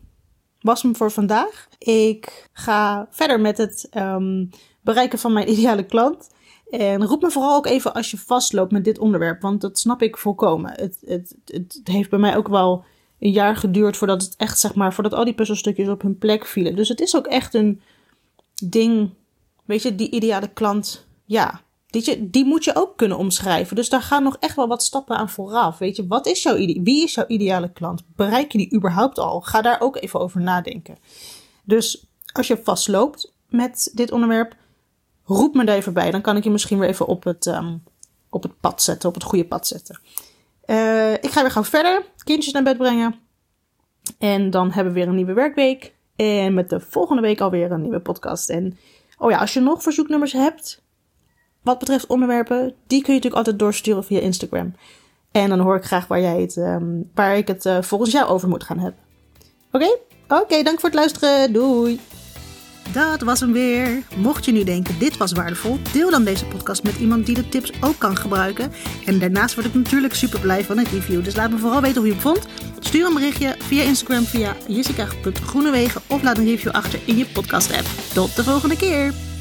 was 0.66 0.82
hem 0.82 0.96
voor 0.96 1.10
vandaag. 1.10 1.68
Ik 1.78 2.48
ga 2.52 3.06
verder 3.10 3.40
met 3.40 3.58
het 3.58 3.88
um, 3.96 4.50
bereiken 4.80 5.18
van 5.18 5.32
mijn 5.32 5.50
ideale 5.52 5.86
klant. 5.86 6.28
En 6.70 7.04
roep 7.04 7.22
me 7.22 7.30
vooral 7.30 7.56
ook 7.56 7.66
even 7.66 7.94
als 7.94 8.10
je 8.10 8.18
vastloopt 8.18 8.72
met 8.72 8.84
dit 8.84 8.98
onderwerp, 8.98 9.42
want 9.42 9.60
dat 9.60 9.78
snap 9.78 10.02
ik 10.02 10.16
volkomen. 10.16 10.70
Het, 10.70 10.98
het, 11.06 11.36
het, 11.44 11.80
heeft 11.84 12.10
bij 12.10 12.18
mij 12.18 12.36
ook 12.36 12.48
wel 12.48 12.84
een 13.18 13.30
jaar 13.30 13.56
geduurd 13.56 13.96
voordat 13.96 14.22
het 14.22 14.36
echt, 14.36 14.58
zeg 14.58 14.74
maar, 14.74 14.94
voordat 14.94 15.14
al 15.14 15.24
die 15.24 15.34
puzzelstukjes 15.34 15.88
op 15.88 16.02
hun 16.02 16.18
plek 16.18 16.46
vielen. 16.46 16.76
Dus 16.76 16.88
het 16.88 17.00
is 17.00 17.16
ook 17.16 17.26
echt 17.26 17.54
een 17.54 17.80
ding, 18.64 19.10
weet 19.64 19.82
je, 19.82 19.94
die 19.94 20.10
ideale 20.10 20.48
klant, 20.48 21.06
ja, 21.24 21.60
die, 22.04 22.44
moet 22.44 22.64
je 22.64 22.74
ook 22.74 22.96
kunnen 22.96 23.18
omschrijven. 23.18 23.76
Dus 23.76 23.88
daar 23.88 24.02
gaan 24.02 24.22
nog 24.22 24.36
echt 24.40 24.56
wel 24.56 24.68
wat 24.68 24.82
stappen 24.82 25.16
aan 25.16 25.30
vooraf. 25.30 25.78
Weet 25.78 25.96
je, 25.96 26.06
wat 26.06 26.26
is 26.26 26.42
jouw 26.42 26.54
wie 26.56 27.02
is 27.02 27.14
jouw 27.14 27.26
ideale 27.26 27.72
klant? 27.72 28.02
Bereik 28.16 28.52
je 28.52 28.58
die 28.58 28.74
überhaupt 28.74 29.18
al? 29.18 29.40
Ga 29.40 29.62
daar 29.62 29.80
ook 29.80 29.96
even 29.96 30.20
over 30.20 30.40
nadenken. 30.40 30.98
Dus 31.64 32.06
als 32.32 32.46
je 32.46 32.60
vastloopt 32.62 33.32
met 33.48 33.90
dit 33.94 34.12
onderwerp, 34.12 34.56
roep 35.24 35.54
me 35.54 35.64
daar 35.64 35.76
even 35.76 35.92
bij. 35.92 36.10
Dan 36.10 36.20
kan 36.20 36.36
ik 36.36 36.44
je 36.44 36.50
misschien 36.50 36.78
weer 36.78 36.88
even 36.88 37.06
op 37.06 37.24
het, 37.24 37.46
um, 37.46 37.82
op 38.30 38.42
het 38.42 38.60
pad 38.60 38.82
zetten, 38.82 39.08
op 39.08 39.14
het 39.14 39.24
goede 39.24 39.46
pad 39.46 39.66
zetten. 39.66 40.00
Uh, 40.66 41.12
ik 41.12 41.30
ga 41.30 41.40
weer 41.40 41.50
gaan 41.50 41.64
verder, 41.64 42.04
kindjes 42.24 42.52
naar 42.52 42.62
bed 42.62 42.76
brengen. 42.76 43.14
En 44.18 44.50
dan 44.50 44.70
hebben 44.70 44.92
we 44.92 44.98
weer 44.98 45.08
een 45.08 45.14
nieuwe 45.14 45.32
werkweek. 45.32 45.94
En 46.16 46.54
met 46.54 46.70
de 46.70 46.80
volgende 46.80 47.22
week 47.22 47.40
alweer 47.40 47.72
een 47.72 47.82
nieuwe 47.82 48.00
podcast. 48.00 48.48
En 48.48 48.78
oh 49.18 49.30
ja, 49.30 49.38
als 49.38 49.54
je 49.54 49.60
nog 49.60 49.82
verzoeknummers 49.82 50.32
hebt, 50.32 50.82
wat 51.66 51.78
betreft 51.78 52.06
onderwerpen, 52.06 52.74
die 52.86 53.02
kun 53.02 53.14
je 53.14 53.20
natuurlijk 53.20 53.34
altijd 53.34 53.58
doorsturen 53.58 54.04
via 54.04 54.20
Instagram. 54.20 54.74
En 55.30 55.48
dan 55.48 55.58
hoor 55.58 55.76
ik 55.76 55.84
graag 55.84 56.06
waar, 56.06 56.20
jij 56.20 56.40
het, 56.40 56.56
um, 56.56 57.10
waar 57.14 57.36
ik 57.36 57.48
het 57.48 57.64
uh, 57.64 57.82
volgens 57.82 58.10
jou 58.10 58.28
over 58.28 58.48
moet 58.48 58.64
gaan 58.64 58.78
hebben. 58.78 59.00
Oké? 59.72 59.96
Oké, 60.28 60.62
dank 60.62 60.80
voor 60.80 60.88
het 60.88 60.98
luisteren. 60.98 61.52
Doei! 61.52 62.00
Dat 62.92 63.20
was 63.20 63.40
hem 63.40 63.52
weer. 63.52 64.02
Mocht 64.16 64.44
je 64.44 64.52
nu 64.52 64.64
denken, 64.64 64.98
dit 64.98 65.16
was 65.16 65.32
waardevol, 65.32 65.78
deel 65.92 66.10
dan 66.10 66.24
deze 66.24 66.46
podcast 66.46 66.82
met 66.82 66.98
iemand 66.98 67.26
die 67.26 67.34
de 67.34 67.48
tips 67.48 67.72
ook 67.80 67.98
kan 67.98 68.16
gebruiken. 68.16 68.72
En 69.06 69.18
daarnaast 69.18 69.54
word 69.54 69.66
ik 69.66 69.74
natuurlijk 69.74 70.14
super 70.14 70.40
blij 70.40 70.64
van 70.64 70.78
een 70.78 70.84
review. 70.84 71.24
Dus 71.24 71.36
laat 71.36 71.50
me 71.50 71.58
vooral 71.58 71.80
weten 71.80 71.96
hoe 71.96 72.06
je 72.06 72.12
het 72.12 72.22
vond. 72.22 72.46
Stuur 72.78 73.06
een 73.06 73.14
berichtje 73.14 73.54
via 73.58 73.82
Instagram 73.82 74.24
via 74.24 74.56
jessica.groenewegen 74.68 76.00
of 76.06 76.22
laat 76.22 76.38
een 76.38 76.44
review 76.44 76.72
achter 76.72 77.00
in 77.04 77.16
je 77.16 77.26
podcast 77.26 77.72
app. 77.72 77.86
Tot 78.14 78.36
de 78.36 78.44
volgende 78.44 78.76
keer! 78.76 79.35